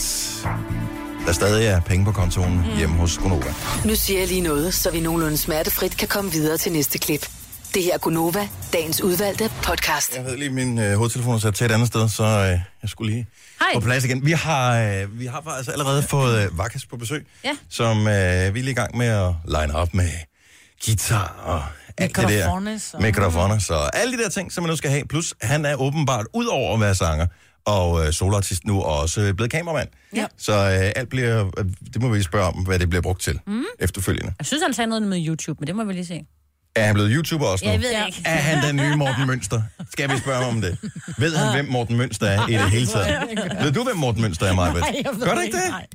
[1.25, 3.53] der stadig er penge på kontoen hjemme hos Gonova.
[3.85, 7.27] Nu siger jeg lige noget, så vi nogenlunde smertefrit kan komme videre til næste klip.
[7.75, 10.15] Det her er Gunova, dagens udvalgte podcast.
[10.15, 12.29] Jeg havde lige min uh, hovedtelefon sat til et andet sted, så uh,
[12.81, 13.27] jeg skulle lige
[13.59, 13.69] Hej.
[13.73, 14.25] på plads igen.
[14.25, 17.51] Vi har, uh, vi har faktisk allerede fået uh, Vakas på besøg, Ja.
[17.69, 20.09] som uh, vi er lige i gang med at line op med
[20.85, 21.63] guitar og
[21.97, 22.49] alt det der.
[22.93, 23.59] Og- Mikrofoner.
[23.59, 25.05] Så alle de der ting, som man nu skal have.
[25.05, 27.27] Plus, han er åbenbart, ud over at være sanger
[27.65, 29.89] og øh, solartist nu, også øh, blevet kameramand.
[30.15, 30.25] Ja.
[30.37, 33.21] Så øh, alt bliver, øh, det må vi lige spørge om, hvad det bliver brugt
[33.21, 33.63] til mm.
[33.79, 34.33] efterfølgende.
[34.39, 36.25] Jeg synes, han sagde noget med YouTube, men det må vi lige se.
[36.75, 37.71] Er han blevet YouTuber også nu?
[37.71, 38.21] Jeg ved det ikke.
[38.25, 39.61] Er han den nye Morten Mønster?
[39.91, 40.77] Skal vi spørge ham om det?
[41.17, 43.29] Ved han, hvem Morten Mønster er i det hele taget?
[43.63, 44.73] Ved du, hvem Morten Mønster er, Maja?
[45.25, 45.69] Gør du ikke det?
[45.69, 45.87] Nej.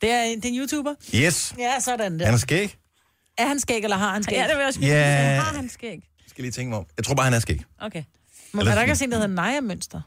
[0.00, 0.94] Det er, en- det er en YouTuber.
[1.14, 1.54] Yes.
[1.58, 2.24] Ja, sådan der.
[2.24, 2.74] Han er skæg.
[3.38, 4.36] Er han skæg, eller har han skæg?
[4.36, 4.86] Ja, det vil jeg også Ja.
[4.86, 5.44] yeah.
[5.44, 5.90] Har han skæg?
[5.90, 6.84] Jeg skal lige tænke mig om.
[6.96, 7.60] Jeg tror bare, han er skæg.
[7.80, 8.02] Okay.
[8.52, 10.00] Men er der ikke også en, der hedder Naja Mønster?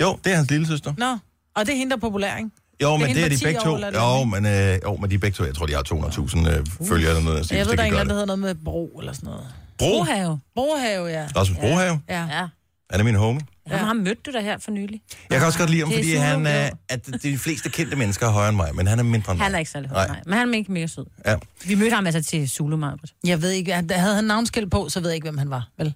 [0.00, 0.94] Jo, det er hans lille søster.
[0.98, 1.16] Nå,
[1.54, 2.50] og det er hende, der er populær, ikke?
[2.82, 3.74] Jo, men det er de 10 begge to.
[3.76, 5.44] er Jo, men, øh, jo, men de er begge to.
[5.44, 7.50] Jeg tror, de har 200.000 øh, følgere eller noget.
[7.52, 9.46] Jeg ved, det der er en, der hedder noget med bro, eller sådan noget.
[9.78, 9.86] Bro?
[9.86, 10.40] Brohave.
[10.54, 11.26] Brohave, ja.
[11.36, 12.00] Rasmus Brohave.
[12.08, 12.26] Ja.
[12.30, 12.46] Ja.
[12.90, 13.40] Er det min homie?
[13.70, 13.76] ja.
[13.76, 15.02] Ham mødte du der her for nylig.
[15.30, 18.26] Jeg kan også godt lide ham, er fordi han er, at de fleste kendte mennesker
[18.26, 19.44] er højere end mig, men han er mindre end mig.
[19.46, 20.20] Han er ikke særlig høj, Nej.
[20.26, 21.06] Men han er mega, mega sød.
[21.26, 21.36] Ja.
[21.66, 22.86] Vi mødte ham altså til Zulu.
[23.24, 25.68] Jeg ved ikke, han- havde han navnskilt på, så ved jeg ikke, hvem han var,
[25.78, 25.94] vel?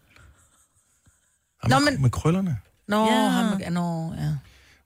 [1.63, 2.57] Ham Nå, med, men- med krøllerne.
[2.89, 3.15] Nå, Ja.
[3.23, 3.29] ja.
[3.29, 4.29] han, nå, ja.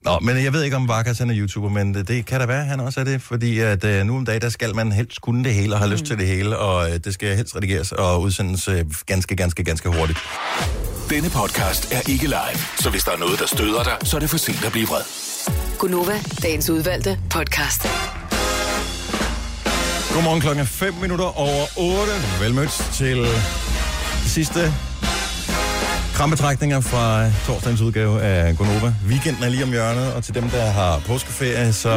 [0.07, 2.45] Nå, men jeg ved ikke, om Varkas han er YouTuber, men det, det kan da
[2.45, 5.21] være, han også er det, fordi at uh, nu om dagen, der skal man helst
[5.21, 5.93] kunne det hele og have mm.
[5.93, 9.63] lyst til det hele, og uh, det skal helst redigeres og udsendes uh, ganske, ganske,
[9.63, 10.19] ganske hurtigt.
[11.09, 14.19] Denne podcast er ikke live, så hvis der er noget, der støder dig, så er
[14.19, 15.01] det for sent at blive vred.
[15.77, 17.87] Gunova, dagens udvalgte podcast.
[20.13, 22.11] Godmorgen klokken er 5 minutter over 8.
[22.39, 23.27] Velmødt til
[24.25, 24.73] sidste
[26.17, 28.93] krampetrækninger fra torsdagens udgave af Gonova.
[29.07, 31.89] Weekenden er lige om hjørnet, og til dem, der har påskeferie, så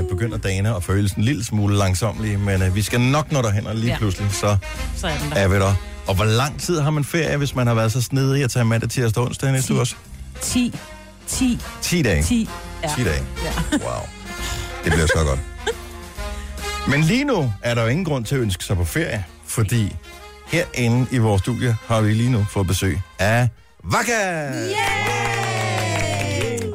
[0.00, 3.42] øh, begynder dagene at føles en lille smule langsomlige, men øh, vi skal nok nå
[3.42, 3.98] derhen, og lige Ja.
[3.98, 4.56] pludselig, så
[4.96, 5.36] Så er den der.
[5.36, 5.74] er vi der.
[6.06, 8.64] Og hvor lang tid har man ferie, hvis man har været så snedig at tage
[8.64, 9.94] mandag, tirsdag og onsdag næste uge også?
[10.40, 10.74] 10.
[11.26, 11.58] 10.
[11.82, 12.22] 10 dage.
[12.22, 12.48] 10.
[12.82, 12.88] Ja.
[12.96, 13.22] 10 dage.
[13.44, 13.76] Ja.
[13.78, 14.02] Wow.
[14.84, 15.40] Det bliver så godt.
[16.88, 19.96] Men lige nu er der jo ingen grund til at ønske sig på ferie, fordi
[20.46, 23.48] herinde i vores studie har vi lige nu fået besøg af
[23.84, 24.12] Vaka!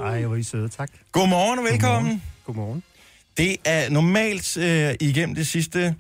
[0.02, 0.90] Ej, hvor I søde, tak.
[1.12, 2.24] Godmorgen og velkommen.
[2.46, 2.84] Godmorgen.
[3.38, 5.96] Det er normalt øh, igennem de sidste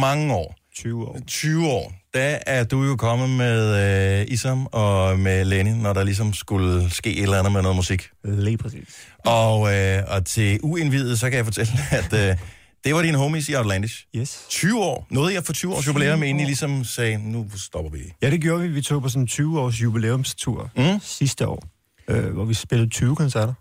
[0.00, 1.18] mange år, 20 år.
[1.26, 6.04] 20 år, der er du jo kommet med øh, Isam og med Lenny, når der
[6.04, 8.10] ligesom skulle ske et eller andet med noget musik.
[8.24, 8.88] Lige præcis.
[9.18, 12.36] Og, øh, og til uindvidet, så kan jeg fortælle, at øh,
[12.84, 14.04] det var dine homies i Outlandish.
[14.16, 14.44] Yes.
[14.48, 15.06] 20 år.
[15.10, 17.98] Nåede jeg for 20 års jubilæum, inden I ligesom sagde, nu stopper vi.
[18.22, 18.68] Ja, det gjorde vi.
[18.68, 21.00] Vi tog på sådan en 20-års jubilæumstur Mm.
[21.02, 21.62] sidste år,
[22.08, 23.54] øh, hvor vi spillede 20 koncerter.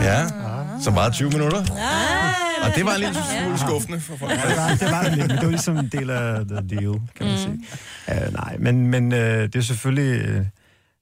[0.00, 0.28] Ja,
[0.82, 1.58] så meget 20 minutter.
[2.62, 4.30] Og det var en lille smule skuffende for folk.
[4.32, 7.00] Det var, det var det lidt, men det var ligesom en del af the deal,
[7.16, 7.58] kan man sige.
[8.26, 10.46] Uh, nej, men, men uh, det er selvfølgelig uh,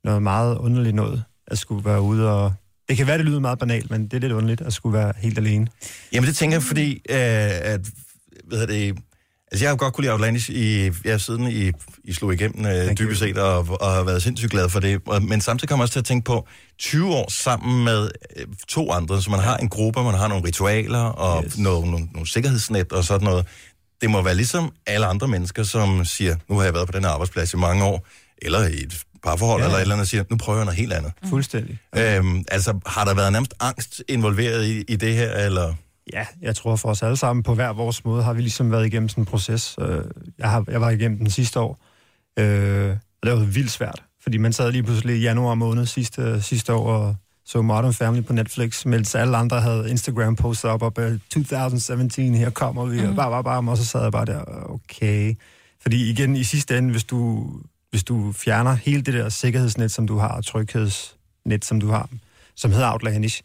[0.05, 2.53] noget meget underligt noget, at skulle være ude og...
[2.89, 5.13] Det kan være, det lyder meget banalt, men det er lidt underligt at skulle være
[5.19, 5.67] helt alene.
[6.13, 7.81] Jamen det tænker jeg, fordi øh, at,
[8.45, 8.97] hvad det,
[9.53, 11.71] Altså, jeg har godt kunne lide Outlandish i, ja, siden I,
[12.05, 15.01] I slog igennem øh, dybest set, og, og har været sindssygt glad for det.
[15.07, 16.47] Og, men samtidig kommer jeg også til at tænke på
[16.79, 20.45] 20 år sammen med øh, to andre, så man har en gruppe, man har nogle
[20.45, 21.59] ritualer og yes.
[21.59, 23.47] nogle, nogle, nogle sikkerhedsnet og sådan noget.
[24.01, 27.05] Det må være ligesom alle andre mennesker, som siger, nu har jeg været på den
[27.05, 28.07] her arbejdsplads i mange år,
[28.43, 29.67] eller i et parforhold, ja.
[29.67, 31.13] Eller et eller andet, og siger, nu prøver jeg noget helt andet.
[31.25, 31.79] Fuldstændig.
[31.97, 35.75] Øhm, altså, har der været nærmest angst involveret i, i det her, eller...
[36.13, 38.87] Ja, jeg tror for os alle sammen på hver vores måde har vi ligesom været
[38.87, 39.77] igennem sådan en proces.
[39.81, 40.05] Øh,
[40.39, 41.79] Jeg, har, jeg var igennem den sidste år,
[42.39, 46.43] øh, og det var vildt svært, fordi man sad lige pludselig i januar måned sidste,
[46.43, 47.17] sidste år og
[47.47, 52.35] så Modern Family på Netflix, mens alle andre havde Instagram postet op op af 2017,
[52.35, 53.09] her kommer vi, mm.
[53.09, 55.35] og bare, bare, bare, og så sad jeg bare der, okay.
[55.83, 57.49] Fordi igen, i sidste ende, hvis du,
[57.97, 62.09] hvis du fjerner hele det der sikkerhedsnet, som du har, og tryghedsnet, som du har,
[62.57, 63.43] som hedder Outlandish,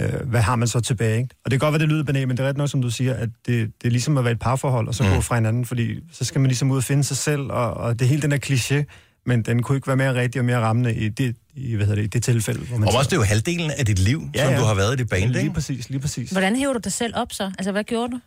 [0.00, 1.16] øh, hvad har man så tilbage?
[1.16, 1.28] Ikke?
[1.44, 2.90] Og det kan godt være, det lyder banalt, men det er ret nok, som du
[2.90, 5.08] siger, at det, det er ligesom at være et parforhold, og så mm.
[5.10, 7.98] gå fra hinanden, fordi så skal man ligesom ud og finde sig selv, og, og
[7.98, 8.84] det er helt den der kliché,
[9.26, 12.02] men den kunne ikke være mere rigtig og mere rammende i det, i, hvad hedder
[12.02, 12.60] det, i det tilfælde.
[12.60, 14.74] Hvor man Og også det er jo halvdelen af dit liv, ja, som du har
[14.74, 15.54] været i det band, Lige ikke?
[15.54, 16.30] præcis, lige præcis.
[16.30, 17.52] Hvordan hæver du dig selv op så?
[17.58, 18.20] Altså, hvad gjorde du?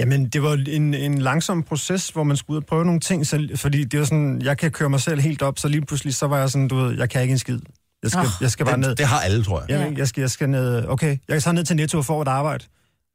[0.00, 3.26] Jamen, det var en, en langsom proces, hvor man skulle ud og prøve nogle ting,
[3.26, 6.14] så, fordi det var sådan, jeg kan køre mig selv helt op, så lige pludselig,
[6.14, 7.58] så var jeg sådan, du ved, jeg kan ikke en skid.
[8.02, 8.94] Jeg skal, oh, jeg skal bare det- ned.
[8.96, 9.70] det har alle, tror jeg.
[9.70, 9.98] Jeg, Ja.
[9.98, 12.28] jeg, skal, jeg skal ned, okay, jeg kan så ned til Netto og få et
[12.28, 12.64] arbejde.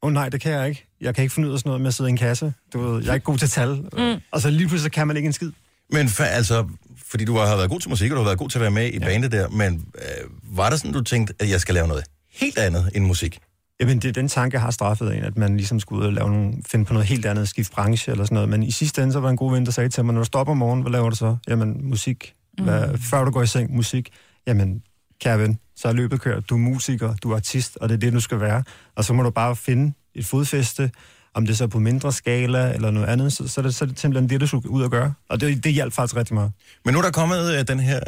[0.03, 0.85] Åh oh, nej, det kan jeg ikke.
[1.01, 2.53] Jeg kan ikke finde ud af sådan noget med at sidde i en kasse.
[2.73, 3.69] Du ved, jeg er ikke god til tal.
[3.97, 4.21] Mm.
[4.31, 5.51] Og så lige pludselig så kan man ikke en skid.
[5.91, 6.67] Men fa- altså,
[7.11, 8.71] fordi du har været god til musik, og du har været god til at være
[8.71, 9.05] med i ja.
[9.05, 12.03] bandet der, men øh, var der sådan, du tænkte, at jeg skal lave noget
[12.33, 13.39] helt andet end musik?
[13.81, 16.13] Jamen, det er den tanke, jeg har straffet en, at man ligesom skulle ud og
[16.13, 18.49] lave nogle, finde på noget helt andet, skifte branche eller sådan noget.
[18.49, 20.25] Men i sidste ende, så var en god ven, der sagde til mig, når du
[20.25, 21.37] stopper om morgenen, hvad laver du så?
[21.47, 22.33] Jamen, musik.
[22.63, 22.97] Hvad, Mm.
[22.97, 24.09] Før du går i seng, musik.
[24.47, 24.81] Jamen,
[25.21, 26.49] kære ven, så er løbet kørt.
[26.49, 28.63] Du er musiker, du er artist, og det er det, du skal være.
[28.95, 30.91] Og så må du bare finde et fodfæste,
[31.35, 33.85] om det så er på mindre skala eller noget andet, så, så, er, det, så
[33.85, 35.13] er det simpelthen det, du skal ud og gøre.
[35.29, 36.51] Og det, det hjalp faktisk rigtig meget.
[36.85, 37.99] Men nu er der kommet øh, den her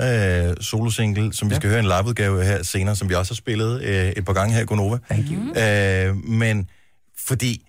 [0.49, 3.81] øh, solosingle, som vi skal høre en liveudgave her senere, som vi også har spillet
[3.81, 4.97] øh, et par gange her i Gonova.
[5.11, 5.61] Thank you.
[5.63, 6.69] Øh, men
[7.27, 7.65] fordi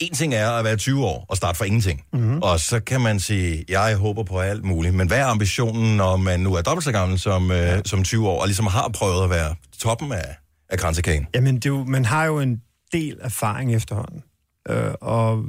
[0.00, 2.02] en ting er at være 20 år og starte fra ingenting.
[2.12, 2.38] Mm-hmm.
[2.42, 4.94] Og så kan man sige, jeg håber på alt muligt.
[4.94, 8.28] Men hvad er ambitionen, når man nu er dobbelt så gammel som, øh, som 20
[8.28, 10.36] år, og ligesom har prøvet at være toppen af,
[10.70, 11.26] af kransekagen?
[11.34, 14.22] Jamen, det jo, man har jo en del erfaring efterhånden.
[14.68, 15.44] Øh, og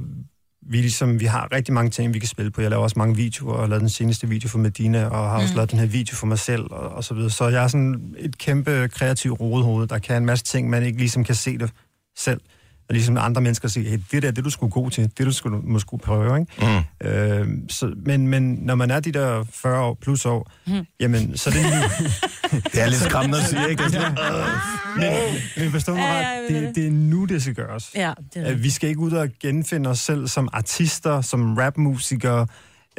[0.62, 2.62] vi, ligesom, vi har rigtig mange ting, vi kan spille på.
[2.62, 5.36] Jeg laver også mange videoer, og har lavet den seneste video for Medina, og har
[5.42, 5.56] også Mm.
[5.56, 7.30] lavet den her video for mig selv, og, og så videre.
[7.30, 10.98] Så jeg er sådan et kæmpe kreativt rodehoved, der kan en masse ting, man ikke
[11.00, 11.72] ligesom kan se det
[12.18, 12.42] selv.
[12.90, 15.32] Og ligesom andre mennesker siger, hey, det der, det du skulle god til, det du
[15.32, 16.84] skulle, må skulle prøve, ikke?
[17.02, 17.08] Mm.
[17.08, 20.86] Øh, så, men, men når man er de der 40 år plus år, Mm.
[21.00, 21.70] jamen, så er det nu.
[22.74, 23.84] det er lidt skræmmende at sige, ikke?
[23.84, 24.18] Det er sådan,
[24.98, 25.12] men,
[25.58, 27.92] men forstå mig Ja, ret, det, det er nu, det skal gøres.
[27.96, 31.58] Ja, det er Øh, Vi skal ikke ud og genfinde os selv som artister, som
[31.58, 32.48] rapmusikere,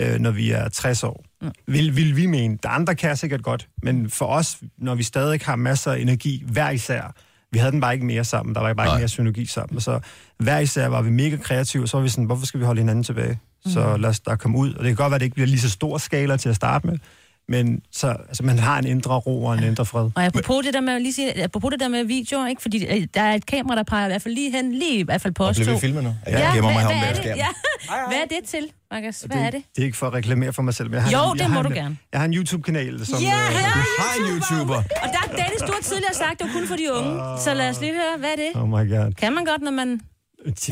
[0.00, 1.24] øh, når vi er 60 år.
[1.42, 1.50] Mm.
[1.66, 2.58] Vil, vil vi mene.
[2.62, 6.44] Der andre kan sikkert godt, men for os, når vi stadig har masser af energi,
[6.46, 7.14] hver især,
[7.52, 10.00] vi havde den bare ikke mere sammen, der var bare ikke mere synergi sammen, så
[10.38, 12.80] hver især var vi mega kreative, og så var vi sådan, hvorfor skal vi holde
[12.80, 13.38] hinanden tilbage?
[13.66, 14.00] Så Mm.
[14.00, 15.60] lad os da komme ud, og det kan godt være, at det ikke bliver lige
[15.60, 16.98] så stor skala til at starte med,
[17.50, 20.10] men så, altså, man har en indre ro og en indre fred.
[20.14, 22.62] Og apropos det der med, lige sige, apropos det der med videoer, ikke?
[22.62, 25.02] fordi øh, der er et kamera, der peger i hvert fald lige hen, lige i
[25.02, 25.74] hvert fald på Og os bliver to.
[25.74, 26.14] vi filmet nu?
[26.26, 27.24] Jeg Ja, gemmer mig hvad, hvad, er det?
[27.44, 27.46] Ja.
[28.08, 29.20] hvad er det til, Marcus?
[29.20, 29.62] Hvad det, er det?
[29.76, 31.42] Det er ikke for at reklamere for mig selv, men jeg har, Jo, en, det
[31.42, 31.96] jeg må har du en, gerne.
[32.12, 33.18] Jeg har en YouTube-kanal, som...
[33.22, 33.60] Ja, øh, ja,
[34.02, 34.76] har en YouTuber.
[34.76, 37.12] Og der er Dennis, du har tidligere sagt, det var kun for de unge.
[37.44, 38.50] Så lad os lige høre, hvad er det?
[38.62, 39.12] Oh my god.
[39.12, 40.00] Kan man godt, når man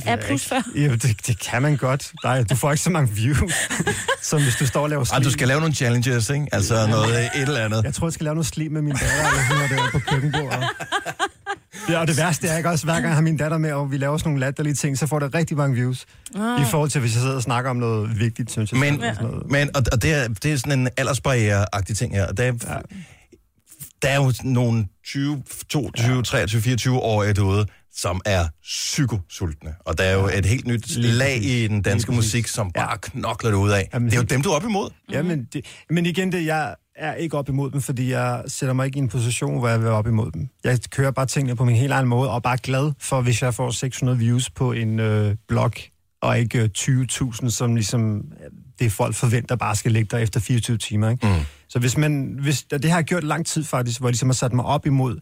[0.07, 0.63] er plus 40?
[0.75, 2.13] Ja, det, det kan man godt.
[2.25, 3.53] Nej, du får ikke så mange views,
[4.23, 6.47] som hvis du står og laver Ej, du skal lave nogle challenges, ikke?
[6.53, 7.85] Altså noget øh, et eller andet.
[7.85, 9.99] Jeg tror, jeg skal lave noget slim med min datter, eller sådan noget der på
[9.99, 10.65] køkkenbordet.
[11.89, 13.91] Ja, og det værste er ikke også, hver gang jeg har min datter med, og
[13.91, 16.07] vi laver sådan nogle latterlige ting, så får det rigtig mange views.
[16.37, 16.63] Ah.
[16.63, 18.81] I forhold til, hvis jeg sidder og snakker om noget vigtigt, synes jeg.
[18.81, 19.51] Men, Sådan noget.
[19.51, 22.27] men og, og det, er, det er sådan en aldersbarriere-agtig ting her.
[22.27, 22.83] Og der, er,
[24.03, 27.67] der er jo nogle 20, 22, 23, 24 år derude,
[27.99, 29.75] som er psykosultne.
[29.85, 32.99] Og der er jo et helt nyt Lige lag i den danske musik, som bare
[32.99, 33.89] knokler det ud af.
[33.93, 34.91] Det er jo dem, du er op imod.
[35.13, 38.73] Ja, men, det, men igen, det, jeg er ikke op imod dem, fordi jeg sætter
[38.73, 40.49] mig ikke i en position, hvor jeg vil være op imod dem.
[40.65, 43.43] Jeg kører bare tingene på min helt egen måde, og er bare glad for, hvis
[43.43, 45.73] jeg får 600 views på en øh, blog,
[46.23, 50.41] og ikke øh, 20.000, som ligesom øh, det folk forventer bare skal ligge der efter
[50.41, 51.11] 24 timer.
[51.11, 51.27] Ikke?
[51.27, 51.35] Mm.
[51.69, 54.35] Så hvis man, hvis, det har jeg gjort lang tid faktisk, hvor jeg ligesom har
[54.35, 55.21] sat mig op imod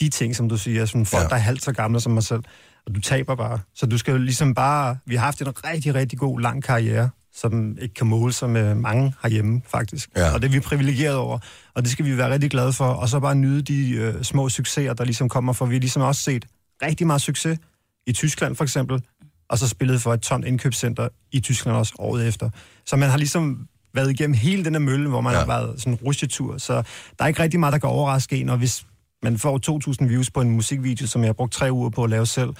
[0.00, 1.28] de ting, som du siger, som folk, ja.
[1.28, 2.42] der er halvt så gamle som mig selv,
[2.86, 3.58] og du taber bare.
[3.74, 7.10] Så du skal jo ligesom bare, vi har haft en rigtig, rigtig god, lang karriere,
[7.34, 10.10] som ikke kan måle sig med mange herhjemme, faktisk.
[10.16, 10.34] Ja.
[10.34, 11.38] Og det er vi privilegeret over,
[11.74, 14.48] og det skal vi være rigtig glade for, og så bare nyde de øh, små
[14.48, 16.44] succeser, der ligesom kommer, for vi har ligesom også set
[16.82, 17.58] rigtig meget succes
[18.06, 19.02] i Tyskland for eksempel,
[19.48, 22.50] og så spillede for et tomt indkøbscenter i Tyskland også året efter.
[22.86, 25.38] Så man har ligesom været igennem hele den her mølle, hvor man ja.
[25.38, 26.58] har været sådan en rusjetur.
[26.58, 26.74] Så
[27.18, 28.86] der er ikke rigtig meget, der kan overraske en, og hvis
[29.22, 29.60] man får
[30.02, 32.50] 2.000 views på en musikvideo, som jeg har brugt tre uger på at lave selv,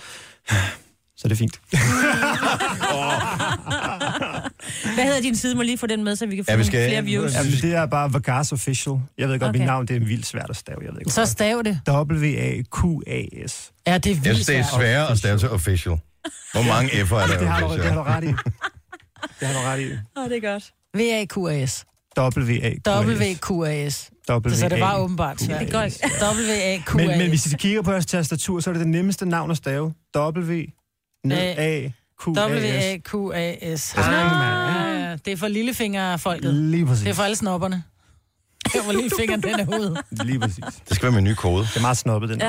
[1.16, 1.60] så er det fint.
[4.94, 5.54] Hvad hedder din side?
[5.54, 7.04] Må jeg lige få den med, så vi kan få Ja, vi ja, skal- flere
[7.04, 7.34] views.
[7.34, 8.96] Jamen, det er bare Vagas Official.
[9.18, 9.58] Jeg ved godt, okay.
[9.58, 10.78] Mit navn det er vildt svært at stave.
[10.82, 11.80] Jeg ved ikke, Så stav det.
[11.88, 13.72] W-A-Q-A-S.
[13.86, 14.74] Ja, det er Jeg vildt synes, det er svært.
[14.80, 15.98] sværere at stave til official.
[16.52, 18.26] Hvor mange F'er er der Det har, du, det har du ret i.
[19.40, 19.92] Det har du ret i.
[20.16, 20.72] Åh, det er godt.
[20.94, 21.84] V-A-Q-A-S.
[23.08, 24.10] W-A-Q-A-S.
[24.30, 24.58] W-Q-A-S.
[24.58, 25.60] Så det var åbenbart svært.
[25.60, 25.92] Det er godt.
[26.38, 26.94] W-A-Q-A-S.
[26.94, 29.56] Men, men hvis I kigger på jeres tastatur, så er det det nemmeste navn at
[29.56, 29.94] stave.
[30.16, 30.62] W,
[31.30, 31.88] A,
[32.20, 32.38] Q, A, S.
[32.38, 33.94] W-A-Q-A-S.
[33.96, 36.54] Ah, Ah, ja, det er for lillefingerfolket.
[36.54, 37.02] Lige præcis.
[37.04, 37.82] Det er for alle snopperne.
[38.64, 39.96] Det er for lillefingeren, den er ude.
[40.24, 40.64] Lige præcis.
[40.88, 41.62] Det skal være min nye kode.
[41.62, 42.48] Det er meget snobbet, den Ja.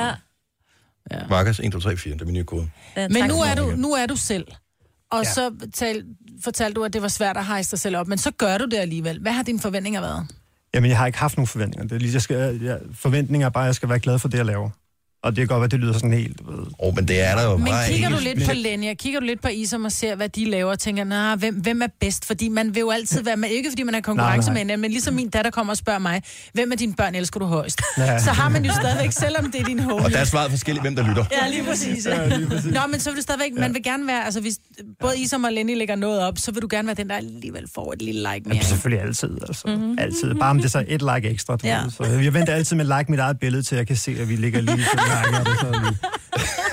[1.11, 1.29] navn.
[1.29, 2.13] Markus 1, 2, 3, 4.
[2.13, 2.69] Det er min nye kode.
[2.95, 4.47] ja Men nu er, du, nu er du selv.
[5.11, 5.27] Og Ja.
[5.27, 5.33] ja.
[5.33, 6.03] så tal,
[6.43, 8.07] fortalte du, at det var svært at hejse dig selv op.
[8.07, 9.19] Men så gør du det alligevel.
[9.21, 10.27] Hvad har dine forventninger været?
[10.73, 11.87] Jamen, jeg har ikke haft nogen forventninger.
[11.87, 14.27] Det er lige, jeg skal, jeg, forventninger er bare, at jeg skal være glad for
[14.27, 14.69] det, jeg laver.
[15.23, 16.41] Og det kan godt være, det lyder sådan helt...
[16.47, 19.19] Åh, oh, men det er der jo Men bare kigger du lidt på Lenja, kigger
[19.19, 21.87] du lidt på Isom og ser, hvad de laver, og tænker, nah, hvem, hvem er
[21.99, 22.25] bedst?
[22.25, 24.53] Fordi man vil jo altid være med, ikke fordi man er konkurrence Nej, nej.
[24.53, 26.21] med hinanden, men ligesom min datter kommer og spørger mig,
[26.53, 27.81] hvem af dine børn elsker du højst?
[27.97, 28.19] Ja.
[28.19, 30.05] Så har man jo stadigvæk, selvom det er din homie.
[30.05, 31.25] Og der er svaret forskelligt, hvem der lytter.
[31.41, 32.05] Ja, lige præcis.
[32.05, 32.71] Ja, lige præcis.
[32.71, 34.59] Nå, men så vil du stadigvæk, man vil gerne være, altså hvis
[34.99, 37.63] både Isom og Lenny lægger noget op, så vil du gerne være den, der alligevel
[37.75, 38.55] får et lille like mere.
[38.55, 39.67] Jamen, selvfølgelig altid, altså.
[39.67, 39.97] Mm-hmm.
[39.99, 40.35] Altid.
[40.35, 41.57] Bare om det er så et like ekstra.
[41.63, 41.81] Ja.
[41.89, 44.35] Så jeg venter altid med like mit eget billede, til jeg kan se, at vi
[44.35, 44.77] ligger lige
[45.39, 45.97] og det så lige.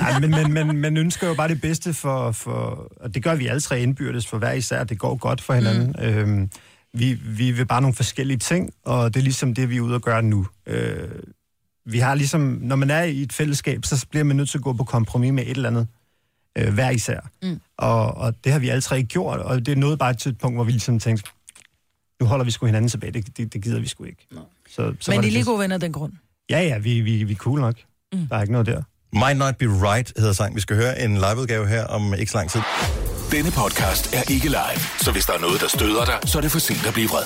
[0.00, 2.92] Nej, men, men, men, man ønsker jo bare det bedste for, for...
[3.00, 4.84] Og det gør vi alle tre indbyrdes for hver især.
[4.84, 5.94] Det går godt for hinanden.
[5.98, 6.04] Mm.
[6.04, 6.50] Øhm,
[6.94, 9.94] vi, vi vil bare nogle forskellige ting, og det er ligesom det, vi er ude
[9.94, 10.46] at gøre nu.
[10.66, 11.08] Øh,
[11.86, 12.40] vi har ligesom...
[12.40, 15.32] Når man er i et fællesskab, så bliver man nødt til at gå på kompromis
[15.32, 15.86] med et eller andet.
[16.58, 17.20] Øh, hver især.
[17.42, 17.60] Mm.
[17.78, 20.56] Og, og det har vi alle tre gjort, og det er noget bare et punkt,
[20.56, 21.30] hvor vi ligesom tænkte,
[22.20, 23.12] nu holder vi sgu hinanden tilbage.
[23.12, 24.26] Det, det, det gider vi sgu ikke.
[24.68, 26.12] Så, så var Men I er lige gode venner af den grund.
[26.50, 27.74] Ja, ja, vi, vi, vi er cool nok.
[28.12, 28.26] Mm.
[28.28, 28.82] Der er ikke noget der.
[29.12, 30.54] Might Not Be Right hedder sang.
[30.54, 32.60] Vi skal høre en liveudgave her om ikke så lang tid.
[33.32, 36.42] Denne podcast er ikke live, så hvis der er noget, der støder dig, så er
[36.42, 37.24] det for sent at blive vred.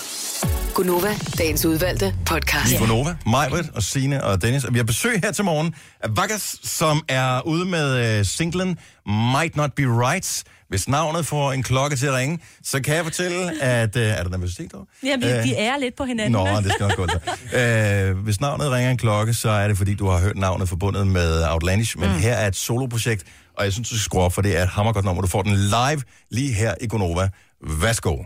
[0.75, 2.71] Gunova, dagens udvalgte podcast.
[2.71, 4.65] Vi er på Nova, Majbert og Sine og Dennis.
[4.65, 8.79] Og vi har besøg her til morgen af Vagas, som er ude med uh, singlen
[9.07, 10.45] Might Not Be Right.
[10.69, 13.97] Hvis navnet får en klokke til at ringe, så kan jeg fortælle, at...
[13.97, 14.85] Uh, er der nervøsitet over?
[15.03, 16.33] Ja, vi, Øh, vi er lidt på hinanden.
[16.33, 18.13] Nå, det skal nok gå så.
[18.13, 21.07] Uh, hvis navnet ringer en klokke, så er det, fordi du har hørt navnet forbundet
[21.07, 21.99] med Outlandish.
[21.99, 22.19] Men mm.
[22.19, 23.25] her er et soloprojekt,
[23.59, 25.23] og jeg synes, du skal skrue op, for det er et hammergodt nummer.
[25.23, 27.29] Du får den live lige her i Gonova.
[27.61, 28.17] Værsgo.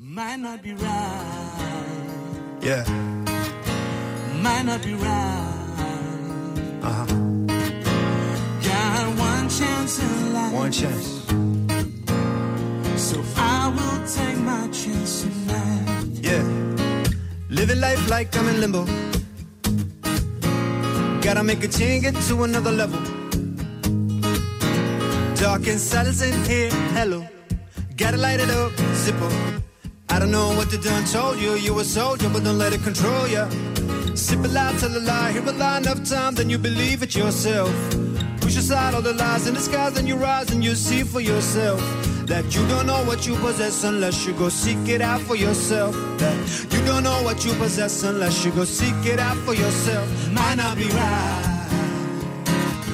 [0.00, 1.50] Might not be right.
[2.64, 2.86] Yeah.
[4.42, 5.60] Might not be right.
[6.82, 7.19] Aha.
[10.52, 11.06] One chance.
[12.96, 16.06] So I will take my chance tonight.
[16.20, 16.42] Yeah.
[17.48, 18.84] Living life like I'm in limbo.
[21.20, 23.00] Gotta make a change, get to another level.
[25.36, 27.24] Dark and silence in here, hello.
[27.96, 28.72] Gotta light it up,
[29.02, 29.28] zippo.
[30.08, 31.54] I don't know what they done told you.
[31.54, 33.48] You a soldier, but don't let it control ya.
[34.14, 37.14] Sip a lie, tell a lie, hear a lie enough time, then you believe it
[37.14, 37.70] yourself.
[38.40, 41.80] Push aside all the lies in disguise, and you rise and you see for yourself.
[42.26, 45.94] That you don't know what you possess unless you go seek it out for yourself.
[46.18, 46.38] That
[46.72, 50.06] you don't know what you possess unless you go seek it out for yourself.
[50.30, 51.60] Might not be right.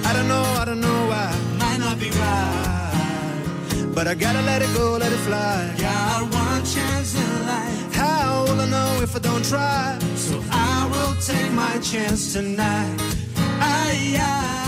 [0.07, 1.29] I don't know, I don't know why.
[1.59, 3.93] Might not be right.
[3.95, 5.75] But I gotta let it go, let it fly.
[5.79, 7.95] Got one chance in life.
[7.95, 9.99] How will I know if I don't try?
[10.17, 13.01] So I will take my chance tonight.
[13.61, 14.66] Aye, aye.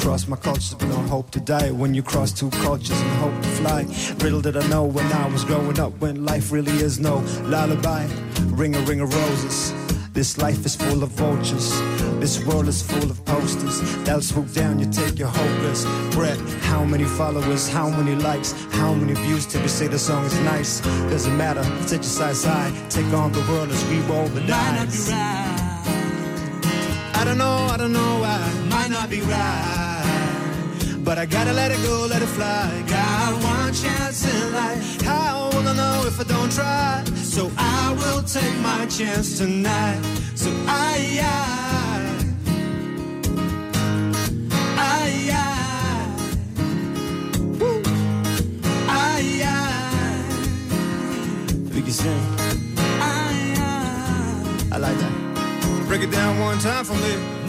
[0.00, 1.70] Cross my cultures, but don't hope to die.
[1.70, 3.86] When you cross two cultures and hope to fly.
[4.24, 8.06] Riddle did I know when I was growing up, when life really is no lullaby.
[8.46, 9.74] Ring a ring of roses.
[10.12, 11.70] This life is full of vultures.
[12.18, 13.80] This world is full of posters.
[14.04, 15.84] They'll swoop down, you take your hopeless
[16.14, 16.40] breath.
[16.64, 20.38] How many followers, how many likes, how many views till we say the song is
[20.40, 20.80] nice?
[21.12, 22.72] Doesn't matter, set your side side.
[22.90, 25.10] Take on the world as we roll the Might not be dice.
[27.14, 28.66] I don't know, I don't know why.
[28.70, 29.89] Might not be right.
[31.10, 32.84] But I gotta let it go, let it fly.
[32.86, 35.02] Got one chance in life.
[35.02, 37.02] How will I know if I don't try?
[37.16, 40.00] So I will take my chance tonight.
[40.36, 42.14] So I, I,
[44.78, 45.32] I,
[48.88, 50.14] I, I,
[51.74, 52.22] We can sing.
[53.00, 54.74] I, I.
[54.74, 55.12] I like that.
[55.88, 57.39] Break it down one time for me.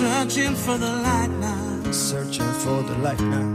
[0.00, 1.92] Searching for the light now.
[1.92, 3.48] searching for the light now.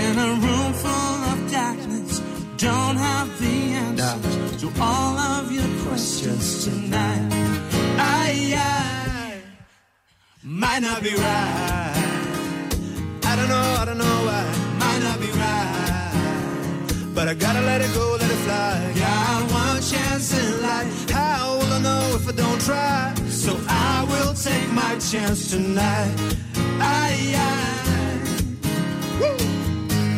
[0.00, 2.20] In a room full of darkness,
[2.56, 7.28] don't have the answers to all of your questions tonight.
[7.98, 9.40] I, I
[10.42, 12.72] might not be right.
[13.30, 14.44] I don't know, I don't know why.
[14.82, 17.14] Might not be right.
[17.14, 18.76] But I gotta let it go, let it fly.
[19.36, 19.45] One
[19.90, 21.10] chance in life.
[21.10, 23.14] How will I know if I don't try?
[23.28, 26.14] So I will take my chance tonight.
[26.80, 27.56] I, I,
[29.20, 29.36] woo,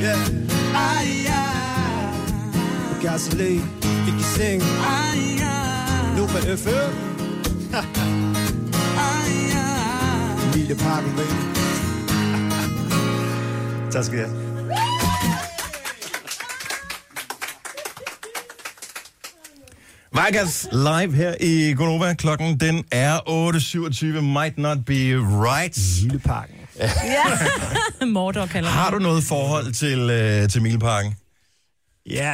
[0.01, 0.25] yeah.
[0.75, 3.69] I, I, gasoline,
[4.05, 4.61] fik I sing.
[4.63, 6.93] I, I, Nu på FM.
[7.73, 7.83] I,
[9.53, 10.55] I.
[10.55, 11.35] Lille pakken, baby.
[13.93, 14.48] tak skal
[20.27, 22.15] Vegas live her i Gonova.
[22.15, 24.21] Klokken den er 8.27.
[24.21, 24.95] Might not be
[25.47, 25.79] right.
[26.03, 26.55] Lille pakken.
[26.81, 26.87] Ja.
[28.07, 31.15] Mordor kalder Har du noget forhold til, øh, til Mileparken?
[32.11, 32.33] Ja,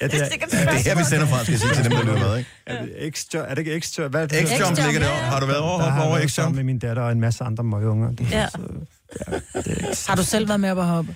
[0.00, 1.98] Ja, det, er, Det er her, vi sender fra, skal jeg sige til dem, der
[2.02, 2.50] lytter med, ikke?
[2.66, 3.34] er det?
[3.34, 4.08] Er det ikke X-Jump?
[4.08, 4.36] Hvad er det?
[4.36, 5.22] X-Jump ligger derovre.
[5.22, 6.54] Har du været over, Der har over X-Jump?
[6.54, 8.10] med min datter og en masse andre møgunger.
[8.10, 8.46] Det, Ja.
[10.08, 11.14] Har du selv været med op at hoppe?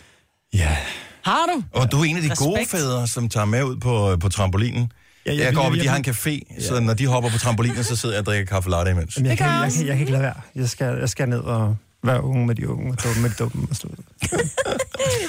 [0.52, 0.76] Ja.
[1.24, 1.78] Har du?
[1.80, 2.48] Og du er en af de Respekt.
[2.50, 4.92] gode fædre, som tager med ud på, på trampolinen.
[5.26, 7.30] Ja, Ja, jeg jeg går op, jeg de har en café, så når de hopper
[7.30, 9.16] på trampolinen, så sidder jeg og drikker kaffe latte imens.
[9.16, 10.40] Jamen, jeg, kan, jeg, kan, jeg kan ikke lade være.
[10.54, 13.34] Jeg skal, jeg skal ned og være unge med de unge, og dumme med de
[13.38, 13.68] dumme.
[13.70, 13.76] Og.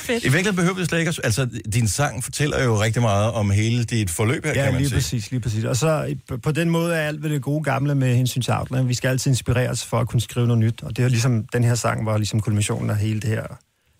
[0.09, 1.13] I virkeligheden behøver det slet ikke.
[1.23, 4.81] Altså, din sang fortæller jo rigtig meget om hele dit forløb her, Ja, kan man
[4.81, 4.97] lige sige.
[4.97, 5.63] præcis, lige præcis.
[5.63, 8.53] Og så i- på den måde er alt ved det gode gamle med hensyn til
[8.53, 8.87] Outland.
[8.87, 10.83] Vi skal altid inspireres for at kunne skrive noget nyt.
[10.83, 13.43] Og det er ligesom, den her sang var ligesom kulminationen af hele det her,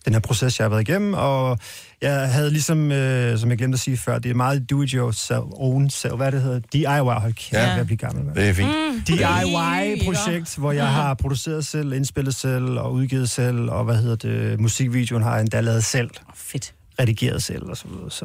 [0.04, 1.14] den her proces, jeg har været igennem.
[1.14, 1.58] Og
[2.02, 4.90] jeg havde ligesom, øh, som jeg glemte at sige før, det er meget do it
[4.90, 6.84] yourself, own self, hvad det hedder, DIY,
[7.20, 7.72] hold kæft, Ja.
[7.72, 8.24] jeg bliver gammel.
[8.24, 8.36] mand.
[8.36, 9.08] Det er fint.
[9.08, 14.60] DIY-projekt, hvor jeg har produceret selv, indspillet selv og udgivet selv, og hvad hedder det,
[14.60, 16.74] musikvideoen har jeg endda lavet selv, Fedt.
[17.00, 18.10] redigeret selv og så videre.
[18.10, 18.24] Så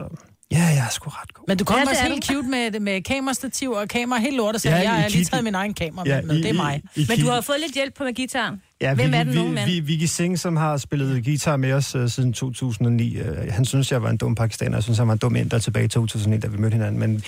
[0.52, 1.44] ja, jeg er sgu ret god.
[1.48, 4.62] Men du kommer Ja, også helt cute med, med kamerastativ og kamera helt lort, og
[4.62, 6.36] så Ja, jeg har lige taget min egen kamera Ja, med, med.
[6.36, 6.82] I- det er mig.
[6.96, 8.62] I- I Men du har fået lidt hjælp på med gitaren.
[8.82, 9.70] Ja, Hvem Vicky, er den vi, unge mand?
[9.72, 13.92] vi, Vicky Singh, som har spillet guitar med os uh, siden 2009, uh, han synes,
[13.92, 14.78] jeg var en dum pakistaner.
[14.78, 17.00] Jeg synes, han var en dum inder tilbage i 2009, da vi mødte hinanden.
[17.00, 17.24] Men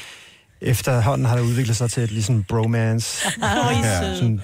[0.61, 3.27] efterhånden har det udviklet sig til et ligesom bromance.
[3.83, 4.41] Ja, sådan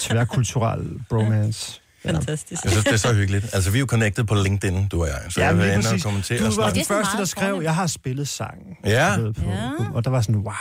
[0.00, 1.80] tværkulturel bromance.
[2.04, 2.10] Ja.
[2.12, 2.64] Fantastisk.
[2.64, 3.44] Jeg synes, det er så hyggeligt.
[3.54, 5.16] Altså, vi er jo connected på LinkedIn, du og jeg.
[5.28, 7.60] Så Ja, jeg vil lige inde og kommentere Du og var den første, der skrev,
[7.62, 8.76] jeg har spillet sangen.
[8.84, 9.16] Ja.
[9.16, 9.70] På, Ja.
[9.94, 10.52] Og der var sådan, wow.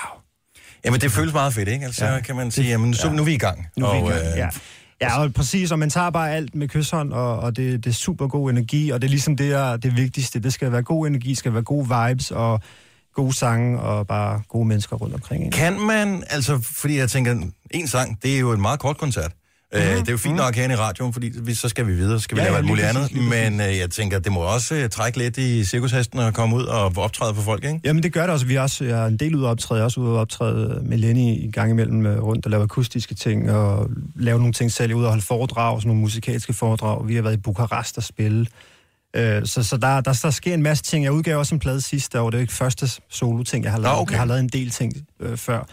[0.85, 1.85] Jamen, det føles meget fedt, ikke?
[1.85, 2.19] Altså, Ja.
[2.21, 3.67] kan man sige, jamen, så, nu er vi i gang.
[3.77, 4.49] Nu er vi i Og, gang, øh, ja.
[5.01, 7.93] Ja, og præcis, og man tager bare alt med kysshånd, og, og det, det er
[7.93, 10.39] super god energi, og det er ligesom det, er det vigtigste.
[10.39, 12.61] Det skal være god energi, skal være gode vibes, og
[13.15, 15.45] gode sange, og bare gode mennesker rundt omkring.
[15.45, 15.57] Ikke?
[15.57, 17.35] Kan man, altså, fordi jeg tænker,
[17.71, 19.31] en sang, det er jo en meget kort koncert.
[19.73, 19.79] Mm.
[19.79, 21.93] det er jo fint nok at have den i radioen, fordi vi, så skal vi
[21.93, 23.15] videre, så skal vi Ja, lave alt muligt andet.
[23.29, 26.63] Men øh, jeg tænker, det må også øh, trække lidt i cirkushesten og komme ud
[26.63, 27.79] og optræde for folk, ikke?
[27.83, 28.45] Jamen det gør det også.
[28.45, 29.83] Vi er også er en del ude at optræde.
[29.83, 33.51] Også ude at optræde med Lenny i gang imellem øh, rundt og lave akustiske ting
[33.51, 34.93] og lave nogle ting selv.
[34.93, 37.07] Ude og holde foredrag, sådan nogle musikalske foredrag.
[37.07, 38.45] Vi har været i Bukarest og spille.
[39.15, 41.03] Øh, så så der, der, der sker en masse ting.
[41.03, 42.29] Jeg udgav også en plade sidste år.
[42.29, 43.99] Det er jo ikke første solo-ting, jeg har lavet.
[43.99, 44.11] Okay.
[44.11, 45.63] Jeg har lavet en del ting øh, før.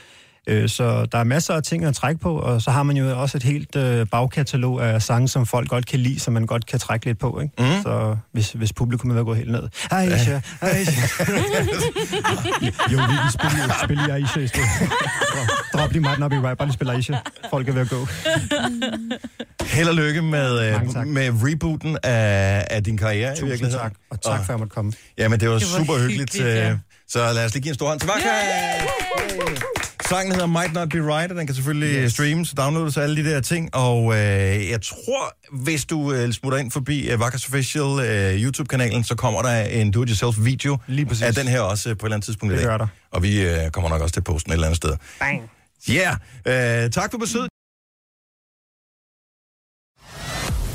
[0.49, 3.21] Øh, så der er masser af ting at trække på, og så har man jo
[3.21, 6.67] også et helt øh, bagkatalog af sange, som folk godt kan lide, som man godt
[6.67, 7.41] kan trække lidt på.
[7.41, 7.55] Ikke?
[7.73, 7.83] Mhm.
[7.83, 9.63] Så hvis, hvis publikum er gået helt ned.
[9.91, 11.25] Aisha, Aisha.
[12.93, 14.69] jo, vi kan spille, spille Aisha i stedet.
[15.75, 17.15] Drop- lige might not be right, bare lige spille Aisha.
[17.51, 18.07] Folk er ved at gå.
[19.67, 23.83] Held og lykke med, øh, med rebooten af, af din karriere i Tusind virkeligheden.
[23.83, 24.93] tak, og tak for at jeg måtte komme.
[25.19, 26.33] Jamen, det var, Det var super hyggeligt.
[26.37, 26.71] hyggeligt, ja.
[26.71, 26.79] øh,
[27.09, 28.29] Så lad os lige give en stor hånd til Vakka.
[30.09, 32.13] Sangen hedder Might Not Be Right, og den kan selvfølgelig yes.
[32.13, 33.75] streames og downloades og alle de der ting.
[33.75, 39.05] Og øh, jeg tror, hvis du øh, smutter ind forbi øh, Vakkas Official øh, YouTube-kanalen,
[39.05, 40.79] så kommer der en do-it-yourself-video
[41.23, 42.71] af den her også øh, på et eller andet tidspunkt i Det dag.
[42.71, 42.87] gør der.
[43.11, 44.97] Og vi øh, kommer nok også til posten et eller andet sted.
[45.21, 45.51] Bang.
[45.89, 46.85] Ja, yeah.
[46.85, 47.49] øh, tak for besøget.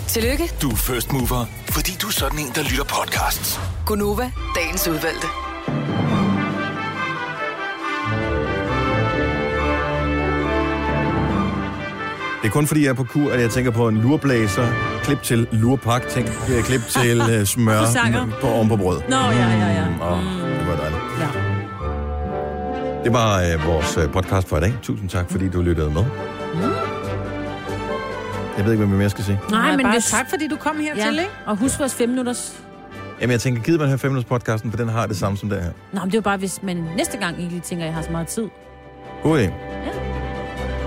[0.07, 3.59] Tillykke, Du er first mover, fordi du er sådan en, der lytter podcasts.
[3.85, 5.27] Gunova, dagens udvalgte.
[12.41, 14.67] Det er kun fordi, jeg er på kur, at jeg tænker på en lurblæser,
[15.03, 17.81] klip til lurpak, tænk, øh, klip til øh, smør
[18.41, 19.01] på oven på brød.
[19.09, 19.85] Nå, ja, ja, ja.
[20.11, 20.23] Åh,
[20.59, 21.01] det var dejligt.
[21.19, 21.27] ja.
[23.03, 24.73] Det var øh, vores øh, podcast for i dag.
[24.81, 26.03] Tusind tak, fordi du lyttede med.
[28.57, 29.39] Jeg ved ikke, hvad mere skal sige.
[29.51, 30.05] Nej, men bare hvis...
[30.05, 31.31] tak, fordi du kom hertil, Ja, ikke?
[31.45, 32.63] og husk vores fem minutters
[33.21, 35.49] Jamen, jeg tænker, gider man høre 5 minutters podcasten, for den har det samme som
[35.49, 35.71] det her.
[35.93, 37.95] Nå, men det er jo bare, hvis man næste gang ikke lige tænker, at jeg
[37.95, 38.47] har så meget tid.
[39.23, 39.51] God idé.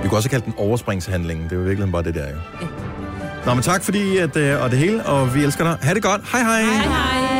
[0.05, 1.44] Vi kunne også kalde den overspringshandlingen.
[1.44, 2.36] Det er jo virkelig bare det der, jo.
[2.61, 2.66] Ja.
[3.46, 5.76] Nå, men tak fordi, at, øh, og det hele, og vi elsker dig.
[5.82, 6.20] Ha' det godt.
[6.32, 6.62] Hej hej.
[6.62, 7.34] Hej hej.